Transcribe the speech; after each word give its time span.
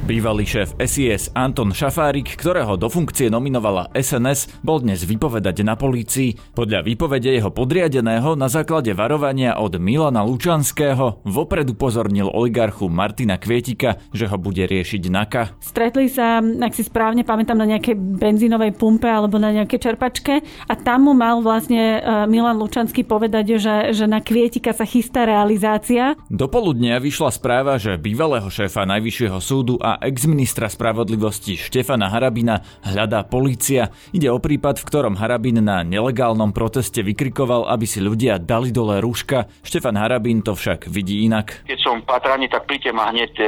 Bývalý 0.00 0.48
šéf 0.48 0.80
SIS 0.80 1.28
Anton 1.36 1.76
Šafárik, 1.76 2.32
ktorého 2.32 2.80
do 2.80 2.88
funkcie 2.88 3.28
nominovala 3.28 3.92
SNS, 3.92 4.64
bol 4.64 4.80
dnes 4.80 5.04
vypovedať 5.04 5.60
na 5.60 5.76
polícii. 5.76 6.40
Podľa 6.56 6.80
výpovede 6.88 7.28
jeho 7.28 7.52
podriadeného 7.52 8.32
na 8.32 8.48
základe 8.48 8.96
varovania 8.96 9.60
od 9.60 9.76
Milana 9.76 10.24
Lučanského 10.24 11.20
vopred 11.28 11.68
upozornil 11.68 12.32
oligarchu 12.32 12.88
Martina 12.88 13.36
Kvietika, 13.36 14.00
že 14.16 14.24
ho 14.24 14.40
bude 14.40 14.64
riešiť 14.64 15.02
NAKA. 15.04 15.60
Stretli 15.60 16.08
sa, 16.08 16.40
ak 16.40 16.72
si 16.72 16.80
správne 16.80 17.20
pamätám, 17.20 17.60
na 17.60 17.68
nejakej 17.68 17.92
benzínovej 17.94 18.72
pumpe 18.80 19.04
alebo 19.04 19.36
na 19.36 19.52
nejakej 19.52 19.84
čerpačke 19.84 20.40
a 20.64 20.74
tam 20.80 21.06
mu 21.06 21.12
mal 21.12 21.44
vlastne 21.44 22.00
e, 22.00 22.24
Milan 22.24 22.56
Lučanský 22.56 23.04
povedať, 23.04 23.60
že, 23.60 23.92
že 23.92 24.08
na 24.08 24.24
Kvietika 24.24 24.72
sa 24.72 24.88
chystá 24.88 25.28
realizácia. 25.28 26.16
Do 26.32 26.48
poludnia 26.48 26.96
vyšla 26.96 27.28
správa, 27.36 27.76
že 27.76 28.00
bývalého 28.00 28.48
šéfa 28.48 28.88
Najvyššieho 28.88 29.38
súdu 29.44 29.76
a 29.76 29.99
exministra 30.00 30.66
spravodlivosti 30.66 31.60
Štefana 31.60 32.10
Harabina 32.10 32.64
hľadá 32.82 33.24
polícia. 33.28 33.92
Ide 34.10 34.32
o 34.32 34.40
prípad, 34.40 34.80
v 34.80 34.86
ktorom 34.88 35.14
Harabin 35.20 35.60
na 35.60 35.84
nelegálnom 35.84 36.50
proteste 36.50 37.04
vykrikoval, 37.04 37.68
aby 37.68 37.86
si 37.86 38.00
ľudia 38.00 38.40
dali 38.40 38.72
dole 38.72 38.98
rúška. 38.98 39.46
Štefan 39.60 40.00
Harabin 40.00 40.40
to 40.40 40.56
však 40.56 40.88
vidí 40.88 41.24
inak. 41.28 41.62
Keď 41.68 41.78
som 41.78 42.00
patraní, 42.02 42.48
tak 42.48 42.64
príďte 42.64 42.90
ma 42.90 43.12
hneď 43.12 43.32
e, 43.38 43.44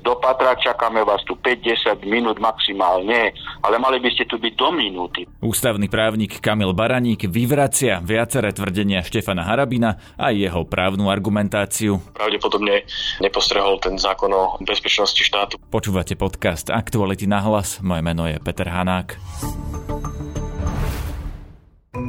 do 0.00 0.14
Patra, 0.20 0.54
čakáme 0.56 1.02
vás 1.02 1.24
tu 1.24 1.34
5-10 1.40 2.04
minút 2.06 2.36
maximálne, 2.38 3.32
ale 3.64 3.76
mali 3.80 3.98
by 3.98 4.08
ste 4.12 4.24
tu 4.28 4.36
byť 4.38 4.52
do 4.54 4.68
minúty. 4.72 5.20
Ústavný 5.40 5.88
právnik 5.88 6.38
Kamil 6.38 6.76
Baraník 6.76 7.26
vyvracia 7.26 7.98
viaceré 8.04 8.52
tvrdenia 8.52 9.02
Štefana 9.02 9.42
Harabina 9.46 9.98
a 10.20 10.30
jeho 10.30 10.62
právnu 10.68 11.08
argumentáciu. 11.08 11.98
Pravdepodobne 12.14 12.84
nepostrehol 13.22 13.80
ten 13.80 13.96
zákon 13.96 14.30
o 14.30 14.56
bezpečnosti 14.62 15.20
štátu. 15.20 15.56
Počúvate 15.76 16.16
podcast 16.16 16.72
Aktuality 16.72 17.28
na 17.28 17.44
hlas. 17.44 17.84
Moje 17.84 18.00
meno 18.00 18.24
je 18.24 18.40
Peter 18.40 18.64
Hanák. 18.64 19.20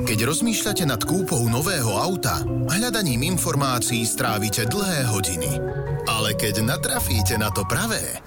Keď 0.08 0.20
rozmýšľate 0.24 0.88
nad 0.88 1.04
kúpou 1.04 1.44
nového 1.52 1.92
auta, 1.92 2.48
hľadaním 2.48 3.36
informácií 3.36 4.08
strávite 4.08 4.72
dlhé 4.72 5.12
hodiny. 5.12 5.52
Ale 6.08 6.32
keď 6.40 6.64
natrafíte 6.64 7.36
na 7.36 7.52
to 7.52 7.68
pravé, 7.68 8.24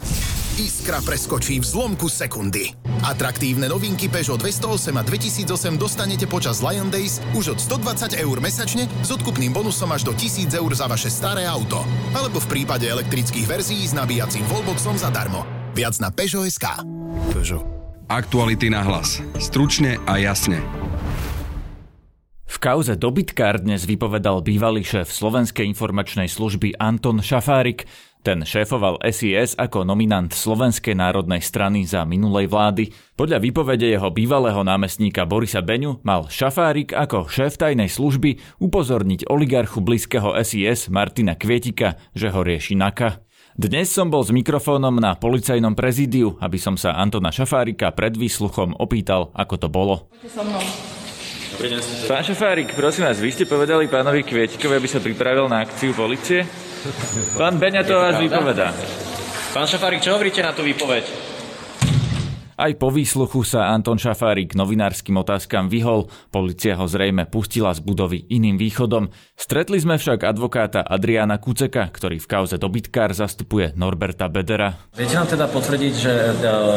Iskra 0.60 1.00
preskočí 1.00 1.56
v 1.56 1.64
zlomku 1.64 2.12
sekundy. 2.12 2.76
Atraktívne 3.00 3.64
novinky 3.64 4.12
Peugeot 4.12 4.36
208 4.36 4.92
a 4.92 5.02
2008 5.08 5.80
dostanete 5.80 6.28
počas 6.28 6.60
Lion 6.60 6.92
Days 6.92 7.16
už 7.32 7.56
od 7.56 7.80
120 7.80 8.20
eur 8.20 8.36
mesačne 8.44 8.84
s 9.00 9.08
odkupným 9.08 9.56
bonusom 9.56 9.88
až 9.88 10.04
do 10.04 10.12
1000 10.12 10.52
eur 10.52 10.68
za 10.76 10.84
vaše 10.84 11.08
staré 11.08 11.48
auto. 11.48 11.80
Alebo 12.12 12.44
v 12.44 12.60
prípade 12.60 12.84
elektrických 12.84 13.48
verzií 13.48 13.88
s 13.88 13.96
nabíjacím 13.96 14.44
wallboxom 14.52 15.00
zadarmo. 15.00 15.48
Viac 15.72 15.96
na 15.96 16.12
Peugeot.sk. 16.12 16.84
Peugeot. 17.32 17.64
Aktuality 18.12 18.68
na 18.68 18.84
hlas. 18.84 19.24
Stručne 19.40 19.96
a 20.04 20.20
jasne. 20.20 20.60
V 22.44 22.56
kauze 22.60 23.00
dobytkár 23.00 23.64
dnes 23.64 23.88
vypovedal 23.88 24.44
bývalý 24.44 24.84
šéf 24.84 25.08
Slovenskej 25.08 25.64
informačnej 25.72 26.28
služby 26.28 26.76
Anton 26.76 27.24
Šafárik. 27.24 27.88
Ten 28.20 28.44
šéfoval 28.44 29.00
SIS 29.00 29.56
ako 29.56 29.88
nominant 29.88 30.28
Slovenskej 30.28 30.92
národnej 30.92 31.40
strany 31.40 31.88
za 31.88 32.04
minulej 32.04 32.52
vlády. 32.52 32.92
Podľa 33.16 33.40
výpovede 33.40 33.88
jeho 33.96 34.12
bývalého 34.12 34.60
námestníka 34.60 35.24
Borisa 35.24 35.64
Beňu 35.64 36.04
mal 36.04 36.28
Šafárik 36.28 36.92
ako 36.92 37.32
šéf 37.32 37.56
tajnej 37.56 37.88
služby 37.88 38.60
upozorniť 38.60 39.24
oligarchu 39.24 39.80
blízkeho 39.80 40.36
SIS 40.44 40.92
Martina 40.92 41.32
Kvietika, 41.32 41.96
že 42.12 42.28
ho 42.28 42.44
rieši 42.44 42.76
NAKA. 42.76 43.24
Dnes 43.56 43.88
som 43.88 44.12
bol 44.12 44.20
s 44.20 44.28
mikrofónom 44.36 45.00
na 45.00 45.16
policajnom 45.16 45.72
prezídiu, 45.72 46.36
aby 46.44 46.60
som 46.60 46.76
sa 46.76 47.00
Antona 47.00 47.32
Šafárika 47.32 47.88
pred 47.96 48.20
výsluchom 48.20 48.76
opýtal, 48.76 49.32
ako 49.32 49.54
to 49.56 49.68
bolo. 49.72 50.12
Pán 52.04 52.24
Šafárik, 52.24 52.76
prosím 52.76 53.08
vás, 53.08 53.16
vy 53.16 53.32
ste 53.32 53.48
povedali 53.48 53.88
pánovi 53.88 54.28
Kvietikovi, 54.28 54.76
aby 54.76 54.88
sa 54.88 55.00
pripravil 55.00 55.48
na 55.48 55.64
akciu 55.64 55.96
policie? 55.96 56.69
Pán 57.36 57.60
Beňa 57.60 57.84
to 57.84 57.94
vás 58.00 58.16
vypovedá. 58.16 58.72
Pán 59.52 59.66
Šafárik, 59.68 60.00
čo 60.00 60.16
hovoríte 60.16 60.40
na 60.40 60.56
tú 60.56 60.64
výpoveď? 60.64 61.30
Aj 62.60 62.76
po 62.76 62.92
výsluchu 62.92 63.40
sa 63.40 63.72
Anton 63.72 63.96
Šafárik 63.96 64.52
novinárskym 64.52 65.16
otázkam 65.16 65.72
vyhol, 65.72 66.12
policia 66.28 66.76
ho 66.76 66.84
zrejme 66.84 67.24
pustila 67.24 67.72
z 67.72 67.80
budovy 67.80 68.28
iným 68.28 68.60
východom. 68.60 69.08
Stretli 69.32 69.80
sme 69.80 69.96
však 69.96 70.28
advokáta 70.28 70.84
Adriana 70.84 71.40
Kuceka, 71.40 71.88
ktorý 71.88 72.20
v 72.20 72.28
kauze 72.28 72.60
dobytkár 72.60 73.16
zastupuje 73.16 73.72
Norberta 73.80 74.28
Bedera. 74.28 74.76
Viete 74.92 75.16
nám 75.16 75.32
teda 75.32 75.48
potvrdiť, 75.48 75.94
že 75.96 76.12
e, 76.12 76.32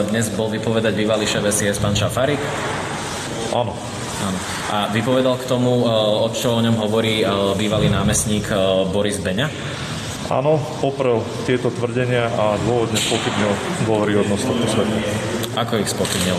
dnes 0.08 0.32
bol 0.32 0.48
vypovedať 0.48 0.96
bývalý 0.96 1.28
šéf 1.28 1.44
SIS 1.52 1.84
pán 1.84 2.00
Šafárik? 2.00 2.40
Áno. 3.52 3.76
Áno. 4.24 4.40
A 4.72 4.88
vypovedal 4.88 5.36
k 5.36 5.52
tomu, 5.52 5.84
e, 5.84 5.92
o 6.24 6.32
čo 6.32 6.56
o 6.56 6.64
ňom 6.64 6.80
hovorí 6.80 7.22
e, 7.22 7.28
bývalý 7.60 7.92
námestník 7.92 8.48
Boris 8.88 9.20
Beňa? 9.20 9.52
Áno, 10.34 10.58
poprel 10.82 11.22
tieto 11.46 11.70
tvrdenia 11.70 12.26
a 12.26 12.58
dôvodne 12.66 12.98
spochybnil 12.98 13.54
dôveryhodnosť 13.86 14.44
tohto 14.50 14.66
svetu. 14.66 14.98
Ako 15.54 15.78
ich 15.78 15.94
spochybnil? 15.94 16.34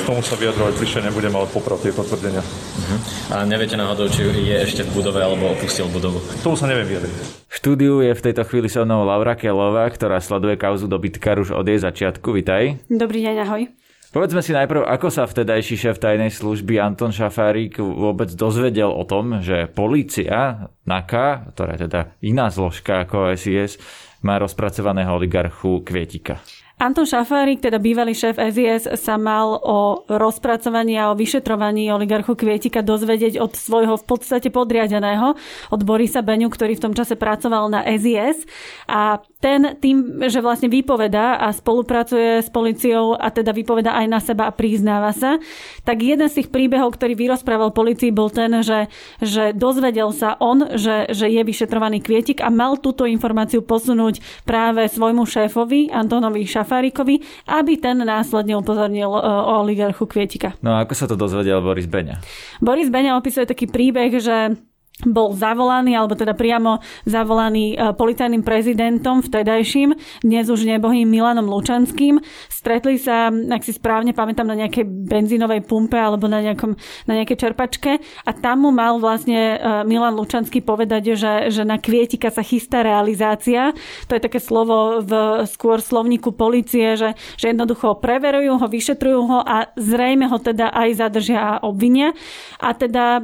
K 0.00 0.08
tomu 0.08 0.24
sa 0.24 0.40
vyjadrovať 0.40 0.80
bližšie 0.80 1.04
nebudem, 1.04 1.36
ale 1.36 1.44
poprel 1.52 1.76
tieto 1.76 2.00
tvrdenia. 2.08 2.40
Uh-huh. 2.40 2.98
A 3.36 3.44
neviete 3.44 3.76
náhodou, 3.76 4.08
či 4.08 4.24
je 4.24 4.56
ešte 4.64 4.88
v 4.88 4.96
budove 4.96 5.20
alebo 5.20 5.52
opustil 5.52 5.84
budovu? 5.92 6.24
K 6.24 6.40
tomu 6.40 6.56
sa 6.56 6.64
neviem 6.64 6.88
vyjadriť. 6.88 7.12
V 7.44 7.52
štúdiu 7.52 8.00
je 8.00 8.16
v 8.16 8.24
tejto 8.24 8.48
chvíli 8.48 8.72
so 8.72 8.80
mnou 8.80 9.04
Laura 9.04 9.36
Kelová, 9.36 9.92
ktorá 9.92 10.24
sleduje 10.24 10.56
kauzu 10.56 10.88
dobytkár 10.88 11.36
už 11.44 11.52
od 11.52 11.68
jej 11.68 11.76
začiatku. 11.76 12.32
Vitaj. 12.32 12.80
Dobrý 12.88 13.28
deň, 13.28 13.36
ahoj. 13.44 13.68
Povedzme 14.14 14.46
si 14.46 14.54
najprv, 14.54 14.86
ako 14.86 15.10
sa 15.10 15.26
vtedajší 15.26 15.74
šéf 15.74 15.98
tajnej 15.98 16.30
služby 16.30 16.78
Anton 16.78 17.10
Šafárik 17.10 17.82
vôbec 17.82 18.30
dozvedel 18.30 18.86
o 18.86 19.02
tom, 19.02 19.42
že 19.42 19.66
polícia, 19.66 20.70
NAKA, 20.86 21.50
ktorá 21.50 21.74
je 21.74 21.90
teda 21.90 22.00
iná 22.22 22.46
zložka 22.46 23.02
ako 23.02 23.34
SIS, 23.34 23.74
má 24.22 24.38
rozpracovaného 24.38 25.18
oligarchu 25.18 25.82
Kvietika. 25.82 26.38
Anton 26.74 27.06
Šafárik, 27.06 27.62
teda 27.62 27.78
bývalý 27.78 28.18
šéf 28.18 28.34
SIS, 28.34 28.90
sa 28.98 29.14
mal 29.14 29.62
o 29.62 30.06
rozpracovaní 30.10 30.98
a 30.98 31.10
o 31.10 31.18
vyšetrovaní 31.18 31.86
oligarchu 31.90 32.34
Kvietika 32.34 32.82
dozvedieť 32.82 33.38
od 33.38 33.54
svojho 33.54 33.94
v 33.94 34.04
podstate 34.10 34.50
podriadeného, 34.50 35.38
od 35.70 35.80
Borisa 35.86 36.18
Beňu, 36.18 36.50
ktorý 36.50 36.74
v 36.74 36.84
tom 36.86 36.94
čase 36.94 37.14
pracoval 37.14 37.70
na 37.70 37.86
SIS. 37.86 38.42
A 38.90 39.22
ten 39.44 39.76
tým, 39.76 40.24
že 40.24 40.40
vlastne 40.40 40.72
vypovedá 40.72 41.36
a 41.36 41.52
spolupracuje 41.52 42.40
s 42.40 42.48
policiou 42.48 43.12
a 43.12 43.28
teda 43.28 43.52
vypoveda 43.52 43.92
aj 43.92 44.06
na 44.08 44.16
seba 44.16 44.48
a 44.48 44.56
priznáva 44.56 45.12
sa, 45.12 45.36
tak 45.84 46.00
jeden 46.00 46.24
z 46.32 46.40
tých 46.40 46.48
príbehov, 46.48 46.96
ktorý 46.96 47.12
vyrozprával 47.12 47.76
policii, 47.76 48.08
bol 48.08 48.32
ten, 48.32 48.64
že, 48.64 48.88
že 49.20 49.52
dozvedel 49.52 50.08
sa 50.16 50.40
on, 50.40 50.72
že, 50.80 51.12
že 51.12 51.28
je 51.28 51.44
vyšetrovaný 51.44 52.00
kvietik 52.00 52.40
a 52.40 52.48
mal 52.48 52.80
túto 52.80 53.04
informáciu 53.04 53.60
posunúť 53.60 54.24
práve 54.48 54.88
svojmu 54.88 55.28
šéfovi, 55.28 55.92
Antonovi 55.92 56.48
Šafárikovi, 56.48 57.20
aby 57.44 57.76
ten 57.76 58.00
následne 58.00 58.56
upozornil 58.56 59.12
e, 59.12 59.20
o 59.20 59.52
oligarchu 59.60 60.08
Kvietika. 60.08 60.56
No 60.64 60.72
a 60.72 60.88
ako 60.88 60.94
sa 60.96 61.04
to 61.04 61.20
dozvedel 61.20 61.60
Boris 61.60 61.84
Beňa? 61.84 62.16
Boris 62.64 62.88
Beňa 62.88 63.20
opisuje 63.20 63.44
taký 63.44 63.68
príbeh, 63.68 64.16
že 64.16 64.56
bol 65.02 65.34
zavolaný, 65.34 65.98
alebo 65.98 66.14
teda 66.14 66.38
priamo 66.38 66.78
zavolaný 67.02 67.74
e, 67.74 67.76
policajným 67.98 68.46
prezidentom 68.46 69.26
vtedajším, 69.26 69.90
dnes 70.22 70.46
už 70.46 70.70
nebohým 70.70 71.10
Milanom 71.10 71.50
Lučanským. 71.50 72.22
Stretli 72.46 72.94
sa, 73.02 73.26
ak 73.26 73.66
si 73.66 73.74
správne 73.74 74.14
pamätám, 74.14 74.46
na 74.46 74.54
nejakej 74.54 74.86
benzínovej 74.86 75.66
pumpe 75.66 75.98
alebo 75.98 76.30
na, 76.30 76.38
nejakom, 76.38 76.78
na 77.10 77.12
nejakej 77.18 77.42
čerpačke 77.42 77.98
a 78.22 78.30
tam 78.38 78.62
mu 78.62 78.70
mal 78.70 79.02
vlastne 79.02 79.58
e, 79.58 79.82
Milan 79.82 80.14
Lučanský 80.14 80.62
povedať, 80.62 81.18
že, 81.18 81.50
že 81.50 81.66
na 81.66 81.82
Kvietika 81.82 82.30
sa 82.30 82.46
chystá 82.46 82.86
realizácia. 82.86 83.74
To 84.06 84.14
je 84.14 84.22
také 84.22 84.38
slovo 84.38 85.02
v 85.02 85.42
skôr 85.50 85.82
slovníku 85.82 86.30
policie, 86.38 86.94
že, 86.94 87.18
že 87.34 87.50
jednoducho 87.50 87.98
preverujú 87.98 88.62
ho, 88.62 88.66
vyšetrujú 88.70 89.20
ho 89.26 89.38
a 89.42 89.74
zrejme 89.74 90.30
ho 90.30 90.38
teda 90.38 90.70
aj 90.70 91.02
zadržia 91.02 91.40
a 91.42 91.54
obvinia. 91.66 92.14
A 92.62 92.78
teda 92.78 93.18
e, 93.18 93.22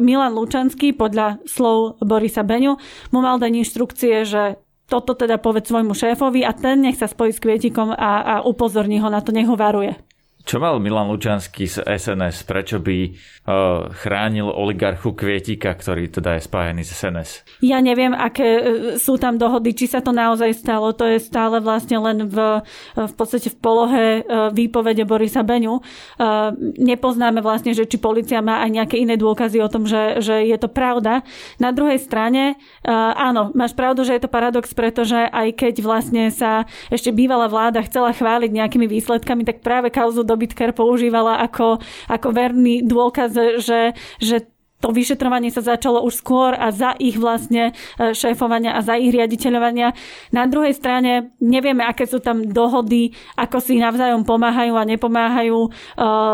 Milan 0.00 0.32
Lučanský 0.32 1.01
podľa 1.02 1.42
slov 1.42 1.98
Borisa 1.98 2.46
Beňu 2.46 2.78
mu 3.10 3.18
mal 3.18 3.42
dať 3.42 3.50
inštrukcie, 3.50 4.22
že 4.22 4.62
toto 4.86 5.18
teda 5.18 5.42
povedz 5.42 5.66
svojmu 5.66 5.98
šéfovi 5.98 6.46
a 6.46 6.54
ten 6.54 6.86
nech 6.86 7.00
sa 7.00 7.10
spojí 7.10 7.34
s 7.34 7.42
Kvietikom 7.42 7.90
a, 7.90 8.10
a 8.22 8.34
upozorní 8.46 9.02
ho 9.02 9.10
na 9.10 9.18
to, 9.18 9.34
nech 9.34 9.50
ho 9.50 9.58
varuje. 9.58 9.98
Čo 10.42 10.58
mal 10.58 10.82
Milan 10.82 11.06
Lučanský 11.06 11.70
z 11.70 11.86
SNS? 11.86 12.42
Prečo 12.42 12.82
by 12.82 12.98
uh, 13.06 13.86
chránil 13.94 14.50
oligarchu 14.50 15.14
Kvietika, 15.14 15.70
ktorý 15.70 16.10
teda 16.10 16.34
je 16.34 16.42
spájený 16.42 16.82
s 16.82 16.98
SNS? 16.98 17.30
Ja 17.62 17.78
neviem, 17.78 18.10
aké 18.10 18.48
uh, 18.58 18.62
sú 18.98 19.22
tam 19.22 19.38
dohody, 19.38 19.70
či 19.70 19.86
sa 19.86 20.02
to 20.02 20.10
naozaj 20.10 20.50
stalo. 20.50 20.90
To 20.98 21.06
je 21.06 21.22
stále 21.22 21.62
vlastne 21.62 21.94
len 22.02 22.26
v, 22.26 22.58
uh, 22.58 23.06
v 23.06 23.14
podstate 23.14 23.54
v 23.54 23.58
polohe 23.62 24.04
uh, 24.26 24.50
výpovede 24.50 25.06
Borisa 25.06 25.46
Beňu. 25.46 25.78
Uh, 25.78 26.50
nepoznáme 26.74 27.38
vlastne, 27.38 27.70
že 27.70 27.86
či 27.86 28.02
policia 28.02 28.42
má 28.42 28.66
aj 28.66 28.70
nejaké 28.82 28.96
iné 28.98 29.14
dôkazy 29.14 29.62
o 29.62 29.70
tom, 29.70 29.86
že, 29.86 30.18
že 30.18 30.42
je 30.42 30.58
to 30.58 30.66
pravda. 30.66 31.22
Na 31.62 31.70
druhej 31.70 32.02
strane, 32.02 32.58
uh, 32.82 33.14
áno, 33.14 33.54
máš 33.54 33.78
pravdu, 33.78 34.02
že 34.02 34.18
je 34.18 34.26
to 34.26 34.32
paradox, 34.32 34.74
pretože 34.74 35.22
aj 35.22 35.54
keď 35.54 35.74
vlastne 35.86 36.34
sa 36.34 36.66
ešte 36.90 37.14
bývalá 37.14 37.46
vláda 37.46 37.78
chcela 37.86 38.10
chváliť 38.10 38.50
nejakými 38.50 38.90
výsledkami, 38.90 39.46
tak 39.46 39.62
práve 39.62 39.86
kauzu 39.94 40.31
dobytkar 40.32 40.72
používala 40.72 41.44
ako, 41.44 41.80
ako 42.08 42.28
verný 42.32 42.84
dôkaz, 42.84 43.60
že, 43.60 43.92
že 44.18 44.51
to 44.82 44.90
vyšetrovanie 44.90 45.54
sa 45.54 45.62
začalo 45.62 46.02
už 46.02 46.18
skôr 46.18 46.58
a 46.58 46.74
za 46.74 46.98
ich 46.98 47.14
vlastne 47.14 47.70
e, 47.70 48.12
šéfovania 48.12 48.74
a 48.74 48.82
za 48.82 48.98
ich 48.98 49.14
riaditeľovania. 49.14 49.94
Na 50.34 50.50
druhej 50.50 50.74
strane 50.74 51.30
nevieme, 51.38 51.86
aké 51.86 52.10
sú 52.10 52.18
tam 52.18 52.42
dohody, 52.50 53.14
ako 53.38 53.62
si 53.62 53.78
navzájom 53.78 54.26
pomáhajú 54.26 54.74
a 54.74 54.82
nepomáhajú. 54.82 55.58
E, 55.62 55.70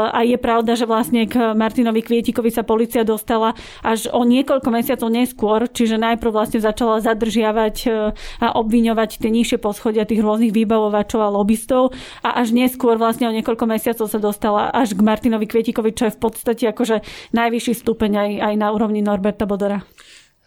a 0.08 0.24
je 0.24 0.40
pravda, 0.40 0.72
že 0.80 0.88
vlastne 0.88 1.28
k 1.28 1.52
Martinovi 1.52 2.00
Kvietikovi 2.00 2.48
sa 2.48 2.64
policia 2.64 3.04
dostala 3.04 3.52
až 3.84 4.08
o 4.08 4.24
niekoľko 4.24 4.68
mesiacov 4.72 5.12
neskôr, 5.12 5.68
čiže 5.68 6.00
najprv 6.00 6.32
vlastne 6.32 6.64
začala 6.64 7.04
zadržiavať 7.04 7.76
e, 7.84 7.88
a 8.16 8.46
obviňovať 8.56 9.20
tie 9.20 9.28
nižšie 9.28 9.60
poschodia 9.60 10.08
tých 10.08 10.24
rôznych 10.24 10.56
výbavovačov 10.56 11.20
a 11.20 11.28
lobbystov 11.28 11.92
a 12.24 12.40
až 12.40 12.56
neskôr 12.56 12.96
vlastne 12.96 13.28
o 13.28 13.36
niekoľko 13.36 13.64
mesiacov 13.68 14.08
sa 14.08 14.16
dostala 14.16 14.72
až 14.72 14.96
k 14.96 15.04
Martinovi 15.04 15.44
Kvietikovi, 15.44 15.92
čo 15.92 16.08
je 16.08 16.16
v 16.16 16.20
podstate 16.24 16.64
akože 16.72 17.04
najvyšší 17.36 17.74
stupeň 17.76 18.12
aj 18.16 18.30
aj 18.38 18.54
na 18.56 18.72
úrovni 18.72 19.04
Norberta 19.04 19.44
Bodora. 19.44 19.82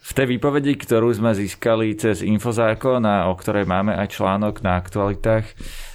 V 0.02 0.12
tej 0.18 0.34
výpovedi, 0.34 0.74
ktorú 0.74 1.14
sme 1.14 1.30
získali 1.30 1.94
cez 1.94 2.26
Infozákon 2.26 3.06
a 3.06 3.30
o 3.30 3.38
ktorej 3.38 3.70
máme 3.70 3.94
aj 3.94 4.18
článok 4.18 4.58
na 4.66 4.74
aktualitách, 4.74 5.46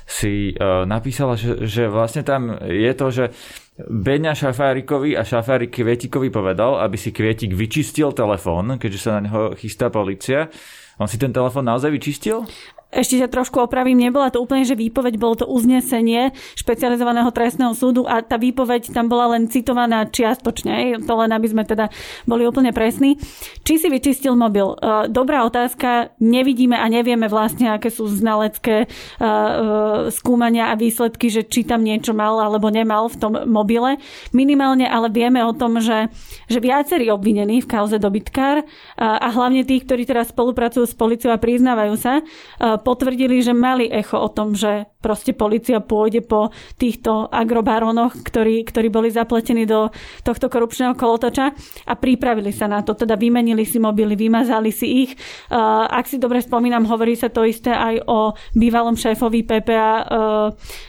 si 0.07 0.55
uh, 0.55 0.87
napísala, 0.87 1.35
že, 1.35 1.67
že 1.67 1.91
vlastne 1.91 2.23
tam 2.23 2.55
je 2.63 2.91
to, 2.95 3.07
že 3.11 3.25
Beňa 3.77 4.33
Šafárikovi 4.33 5.19
a 5.19 5.27
Šafárik 5.27 5.75
Kvietikovi 5.75 6.31
povedal, 6.31 6.79
aby 6.79 6.95
si 6.95 7.11
Kvietik 7.11 7.53
vyčistil 7.53 8.15
telefón, 8.15 8.79
keďže 8.79 8.99
sa 9.03 9.19
na 9.19 9.27
neho 9.27 9.41
chystá 9.59 9.91
policia. 9.91 10.47
On 10.97 11.05
si 11.05 11.19
ten 11.21 11.29
telefón 11.29 11.67
naozaj 11.67 11.93
vyčistil? 11.93 12.47
Ešte 12.87 13.19
sa 13.19 13.27
trošku 13.27 13.59
opravím, 13.59 13.99
nebola 13.99 14.31
to 14.31 14.39
úplne, 14.39 14.63
že 14.63 14.71
výpoveď, 14.79 15.19
bolo 15.19 15.35
to 15.35 15.45
uznesenie 15.45 16.31
špecializovaného 16.55 17.27
trestného 17.35 17.75
súdu 17.75 18.07
a 18.07 18.23
tá 18.23 18.39
výpoveď 18.39 18.95
tam 18.95 19.11
bola 19.11 19.35
len 19.35 19.51
citovaná 19.51 20.07
čiastočne, 20.07 21.03
to 21.03 21.13
len 21.19 21.31
aby 21.35 21.47
sme 21.51 21.67
teda 21.67 21.91
boli 22.23 22.47
úplne 22.47 22.71
presní. 22.71 23.19
Či 23.67 23.73
si 23.83 23.87
vyčistil 23.91 24.39
mobil? 24.39 24.71
E, 24.71 25.11
dobrá 25.11 25.43
otázka, 25.43 26.15
nevidíme 26.23 26.79
a 26.79 26.87
nevieme 26.87 27.27
vlastne, 27.27 27.75
aké 27.75 27.91
sú 27.91 28.07
znalecké 28.07 28.83
e, 28.83 28.87
e, 28.87 29.29
skúmania 30.07 30.71
a 30.71 30.79
výsledky, 30.79 31.27
že 31.27 31.43
či 31.43 31.67
tam 31.67 31.83
niečo 31.83 32.15
mal 32.15 32.39
alebo 32.39 32.71
nemal 32.71 33.11
v 33.11 33.19
tom 33.19 33.33
mobile. 33.51 33.99
Minimálne 34.31 34.87
ale 34.87 35.11
vieme 35.11 35.43
o 35.43 35.51
tom, 35.51 35.83
že, 35.83 36.07
že 36.47 36.63
viacerí 36.63 37.11
obvinení 37.11 37.59
v 37.59 37.67
kauze 37.67 37.99
dobytkár 37.99 38.63
a 38.97 39.27
hlavne 39.29 39.67
tí, 39.67 39.83
ktorí 39.83 40.07
teraz 40.07 40.31
spolupracujú 40.31 40.85
s 40.87 40.95
policiou 40.95 41.35
a 41.35 41.41
priznávajú 41.41 41.95
sa, 41.99 42.23
potvrdili, 42.79 43.41
že 43.41 43.53
mali 43.55 43.89
echo 43.89 44.21
o 44.21 44.29
tom, 44.29 44.53
že 44.53 44.85
proste 45.01 45.31
policia 45.31 45.79
pôjde 45.79 46.25
po 46.25 46.51
týchto 46.75 47.31
agrobaronoch, 47.31 48.21
ktorí, 48.21 48.65
ktorí 48.67 48.87
boli 48.91 49.09
zapletení 49.09 49.63
do 49.63 49.89
tohto 50.21 50.51
korupčného 50.51 50.93
kolotoča 50.93 51.53
a 51.87 51.93
pripravili 51.95 52.51
sa 52.51 52.67
na 52.67 52.83
to. 52.83 52.93
Teda 52.93 53.15
vymenili 53.15 53.63
si 53.63 53.79
mobily, 53.81 54.13
vymazali 54.13 54.69
si 54.69 55.07
ich. 55.07 55.11
Ak 55.89 56.05
si 56.05 56.21
dobre 56.21 56.43
spomínam, 56.43 56.85
hovorí 56.85 57.15
sa 57.15 57.31
to 57.31 57.47
isté 57.47 57.71
aj 57.71 58.03
o 58.05 58.35
bývalom 58.53 58.99
šéfovi 58.99 59.47
PPA 59.47 59.91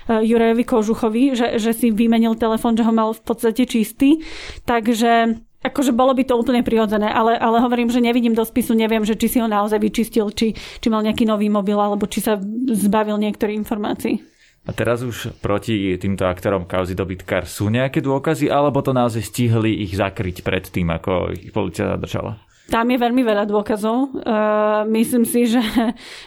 Jurejovi 0.08 0.64
Kožuchovi, 0.66 1.24
že, 1.38 1.46
že 1.56 1.72
si 1.72 1.94
vymenil 1.94 2.34
telefón, 2.36 2.74
že 2.74 2.84
ho 2.84 2.92
mal 2.92 3.14
v 3.14 3.22
podstate 3.22 3.64
čistý. 3.64 4.20
Takže 4.66 5.40
Akože 5.68 5.92
bolo 5.92 6.16
by 6.16 6.24
to 6.24 6.34
úplne 6.34 6.64
prirodzené, 6.64 7.12
ale, 7.12 7.36
ale 7.36 7.60
hovorím, 7.60 7.92
že 7.92 8.00
nevidím 8.00 8.32
do 8.32 8.42
spisu, 8.42 8.72
neviem, 8.72 9.04
že 9.04 9.14
či 9.14 9.28
si 9.28 9.38
ho 9.38 9.46
naozaj 9.46 9.76
vyčistil, 9.76 10.32
či, 10.32 10.56
či 10.56 10.86
mal 10.88 11.04
nejaký 11.04 11.28
nový 11.28 11.52
mobil, 11.52 11.76
alebo 11.76 12.08
či 12.08 12.24
sa 12.24 12.40
zbavil 12.72 13.20
niektorých 13.20 13.60
informácií. 13.60 14.24
A 14.68 14.76
teraz 14.76 15.00
už 15.00 15.32
proti 15.40 15.96
týmto 15.96 16.28
aktorom 16.28 16.68
kauzy 16.68 16.92
dobytkár 16.92 17.48
sú 17.48 17.72
nejaké 17.72 18.04
dôkazy, 18.04 18.52
alebo 18.52 18.84
to 18.84 18.92
naozaj 18.92 19.24
stihli 19.24 19.80
ich 19.80 19.96
zakryť 19.96 20.44
pred 20.44 20.68
tým, 20.68 20.92
ako 20.92 21.32
ich 21.32 21.52
policia 21.56 21.96
zadržala? 21.96 22.36
Tam 22.68 22.84
je 22.84 23.00
veľmi 23.00 23.24
veľa 23.24 23.48
dôkazov. 23.48 24.12
Uh, 24.12 24.84
myslím 24.92 25.24
si, 25.24 25.48
že, 25.48 25.64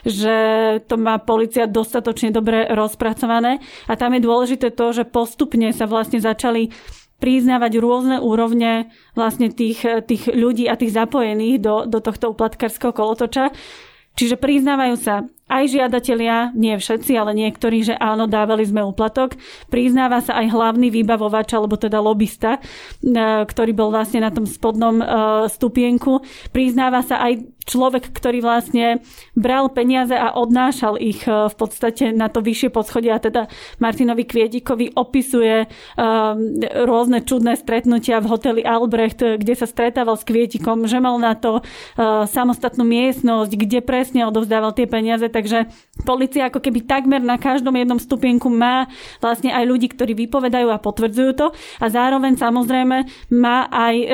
že 0.01 0.35
to 0.89 0.97
má 0.97 1.21
policia 1.21 1.69
dostatočne 1.69 2.33
dobre 2.33 2.65
rozpracované 2.73 3.61
a 3.85 3.94
tam 3.94 4.17
je 4.17 4.25
dôležité 4.25 4.73
to, 4.73 4.89
že 4.89 5.05
postupne 5.05 5.69
sa 5.69 5.85
vlastne 5.85 6.17
začali 6.17 6.73
priznávať 7.21 7.77
rôzne 7.77 8.18
úrovne 8.18 8.89
vlastne 9.13 9.53
tých, 9.53 9.85
tých 10.09 10.33
ľudí 10.33 10.65
a 10.65 10.75
tých 10.75 10.97
zapojených 10.97 11.62
do, 11.62 11.75
do 11.85 12.01
tohto 12.01 12.33
uplatkárskeho 12.33 12.91
kolotoča. 12.91 13.53
Čiže 14.12 14.35
priznávajú 14.35 14.95
sa 15.00 15.23
aj 15.51 15.63
žiadatelia, 15.71 16.51
nie 16.56 16.75
všetci, 16.75 17.12
ale 17.15 17.31
niektorí, 17.35 17.83
že 17.83 17.95
áno, 17.95 18.27
dávali 18.27 18.63
sme 18.63 18.83
úplatok. 18.83 19.35
Priznáva 19.68 20.23
sa 20.23 20.39
aj 20.39 20.51
hlavný 20.51 20.88
vybavovač, 20.91 21.51
alebo 21.56 21.75
teda 21.75 22.00
lobista, 22.00 22.56
e, 22.56 22.59
ktorý 23.44 23.71
bol 23.75 23.91
vlastne 23.91 24.23
na 24.23 24.31
tom 24.31 24.47
spodnom 24.47 25.00
e, 25.00 25.06
stupienku. 25.51 26.23
Priznáva 26.56 27.03
sa 27.03 27.19
aj 27.23 27.51
človek, 27.67 28.09
ktorý 28.15 28.39
vlastne 28.39 29.03
bral 29.35 29.69
peniaze 29.69 30.15
a 30.15 30.33
odnášal 30.33 30.95
ich 30.97 31.27
e, 31.27 31.51
v 31.51 31.55
podstate 31.55 32.15
na 32.15 32.31
to 32.31 32.39
vyššie 32.39 32.71
poschodie. 32.71 33.11
A 33.11 33.19
teda 33.19 33.51
Martinovi 33.83 34.23
Kviedikovi 34.23 34.95
opisuje 34.95 35.67
rôzne 36.87 37.23
čudné 37.23 37.59
stretnutia 37.59 38.23
v 38.23 38.29
hoteli 38.29 38.61
Albrecht, 38.63 39.19
kde 39.19 39.53
sa 39.55 39.67
stretával 39.67 40.15
s 40.15 40.27
Kvietikom, 40.27 40.87
že 40.87 41.01
mal 41.03 41.19
na 41.19 41.35
to 41.35 41.59
samostatnú 42.27 42.87
miestnosť, 42.87 43.51
kde 43.51 43.79
presne 43.83 44.27
odovzdával 44.27 44.73
tie 44.75 44.87
peniaze, 44.87 45.27
tak 45.27 45.41
takže 45.41 45.65
policia 46.05 46.53
ako 46.53 46.61
keby 46.61 46.85
takmer 46.85 47.17
na 47.17 47.41
každom 47.41 47.73
jednom 47.73 47.97
stupienku 47.97 48.45
má 48.47 48.85
vlastne 49.17 49.49
aj 49.49 49.65
ľudí, 49.65 49.89
ktorí 49.89 50.13
vypovedajú 50.13 50.69
a 50.69 50.77
potvrdzujú 50.77 51.31
to. 51.33 51.47
A 51.81 51.85
zároveň 51.89 52.37
samozrejme 52.37 52.97
má 53.33 53.65
aj 53.67 53.95
e, 53.97 54.07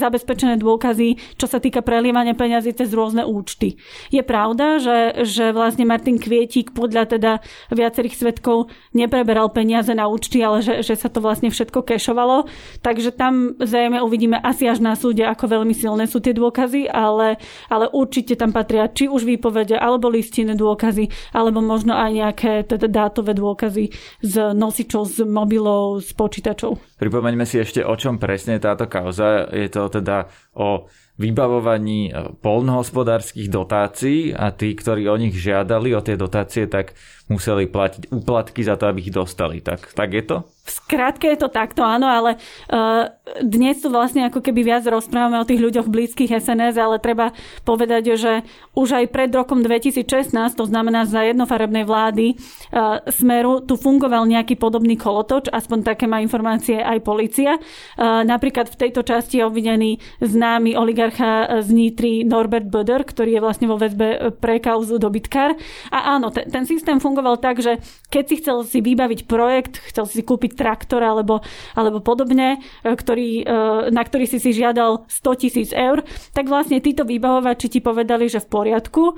zabezpečené 0.00 0.56
dôkazy, 0.56 1.38
čo 1.38 1.46
sa 1.46 1.60
týka 1.60 1.84
prelievania 1.84 2.33
peňazí 2.34 2.74
cez 2.74 2.90
rôzne 2.92 3.26
účty. 3.26 3.78
Je 4.10 4.22
pravda, 4.22 4.78
že, 4.78 5.26
že 5.26 5.54
vlastne 5.54 5.88
Martin 5.88 6.18
Kvietik 6.18 6.74
podľa 6.74 7.14
teda 7.14 7.32
viacerých 7.70 8.18
svetkov 8.18 8.70
nepreberal 8.92 9.50
peniaze 9.50 9.90
na 9.94 10.06
účty, 10.10 10.42
ale 10.42 10.60
že, 10.60 10.82
že 10.82 10.94
sa 10.98 11.08
to 11.08 11.22
vlastne 11.22 11.48
všetko 11.48 11.86
kešovalo, 11.86 12.46
takže 12.82 13.14
tam 13.14 13.54
zrejme 13.58 14.02
uvidíme 14.02 14.36
asi 14.38 14.68
až 14.68 14.82
na 14.82 14.98
súde, 14.98 15.24
ako 15.24 15.60
veľmi 15.60 15.72
silné 15.72 16.04
sú 16.10 16.20
tie 16.20 16.36
dôkazy, 16.36 16.90
ale, 16.90 17.40
ale 17.70 17.86
určite 17.90 18.36
tam 18.36 18.52
patria 18.52 18.90
či 18.90 19.08
už 19.08 19.24
výpovede 19.24 19.78
alebo 19.78 20.10
listinné 20.10 20.58
dôkazy, 20.58 21.08
alebo 21.32 21.64
možno 21.64 21.94
aj 21.94 22.10
nejaké 22.12 22.52
teda 22.68 22.86
dátové 22.90 23.32
dôkazy 23.32 23.90
z 24.20 24.34
nosičov, 24.52 25.08
z 25.08 25.16
mobilov, 25.24 26.04
z 26.04 26.10
počítačov. 26.12 26.76
Pripomeňme 26.98 27.44
si 27.44 27.58
ešte, 27.60 27.82
o 27.82 27.94
čom 27.94 28.16
presne 28.16 28.56
táto 28.62 28.86
kauza. 28.86 29.50
Je 29.50 29.68
to 29.68 29.90
teda 29.90 30.30
o 30.56 30.86
vybavovaní 31.14 32.10
polnohospodárskych 32.42 33.46
dotácií 33.46 34.34
a 34.34 34.50
tí, 34.50 34.74
ktorí 34.74 35.06
o 35.06 35.14
nich 35.14 35.38
žiadali, 35.38 35.94
o 35.94 36.02
tie 36.02 36.18
dotácie, 36.18 36.66
tak 36.66 36.98
museli 37.24 37.64
platiť 37.64 38.12
úplatky 38.12 38.60
za 38.60 38.76
to, 38.76 38.84
aby 38.88 39.00
ich 39.00 39.14
dostali. 39.14 39.64
Tak, 39.64 39.96
tak 39.96 40.12
je 40.12 40.24
to? 40.24 40.36
V 40.64 40.70
skratke 40.72 41.28
je 41.28 41.36
to 41.44 41.52
takto, 41.52 41.84
áno, 41.84 42.08
ale 42.08 42.40
uh, 42.72 43.12
dnes 43.44 43.84
tu 43.84 43.92
vlastne 43.92 44.24
ako 44.24 44.40
keby 44.40 44.64
viac 44.64 44.88
rozprávame 44.88 45.36
o 45.36 45.44
tých 45.44 45.60
ľuďoch 45.60 45.92
blízkych 45.92 46.32
SNS, 46.32 46.80
ale 46.80 46.96
treba 47.04 47.36
povedať, 47.68 48.16
že 48.16 48.40
už 48.72 48.96
aj 48.96 49.12
pred 49.12 49.28
rokom 49.28 49.60
2016, 49.60 50.32
to 50.56 50.64
znamená 50.64 51.04
za 51.04 51.20
jednofarebnej 51.20 51.84
vlády 51.84 52.40
uh, 52.72 53.04
Smeru, 53.12 53.60
tu 53.60 53.76
fungoval 53.76 54.24
nejaký 54.24 54.56
podobný 54.56 54.96
kolotoč, 54.96 55.52
aspoň 55.52 55.84
také 55.84 56.08
má 56.08 56.24
informácie 56.24 56.80
aj 56.80 56.96
policia. 57.04 57.60
Uh, 58.00 58.24
napríklad 58.24 58.72
v 58.72 58.88
tejto 58.88 59.04
časti 59.04 59.44
je 59.44 59.48
obvinený 59.48 60.00
známy 60.24 60.80
oligarcha 60.80 61.60
z 61.60 61.68
Nitry 61.76 62.24
Norbert 62.24 62.72
Böder, 62.72 63.04
ktorý 63.04 63.36
je 63.36 63.44
vlastne 63.44 63.68
vo 63.68 63.76
väzbe 63.76 64.32
pre 64.40 64.64
kauzu 64.64 64.96
dobytkár. 64.96 65.52
A 65.92 66.16
áno, 66.16 66.32
ten, 66.32 66.48
ten 66.48 66.64
systém 66.64 66.96
fungoval 67.14 67.38
tak, 67.38 67.62
že 67.62 67.78
keď 68.10 68.24
si 68.26 68.34
chcel 68.42 68.66
si 68.66 68.82
vybaviť 68.82 69.30
projekt, 69.30 69.78
chcel 69.86 70.10
si 70.10 70.26
kúpiť 70.26 70.58
traktor 70.58 70.98
alebo, 70.98 71.46
alebo 71.78 72.02
podobne, 72.02 72.58
ktorý, 72.82 73.46
na 73.94 74.02
ktorý 74.02 74.26
si 74.26 74.42
si 74.42 74.50
žiadal 74.50 75.06
100 75.06 75.38
tisíc 75.38 75.70
eur, 75.70 76.02
tak 76.34 76.50
vlastne 76.50 76.82
títo 76.82 77.06
vybavovači 77.06 77.70
ti 77.70 77.78
povedali, 77.78 78.26
že 78.26 78.42
v 78.42 78.50
poriadku, 78.50 79.14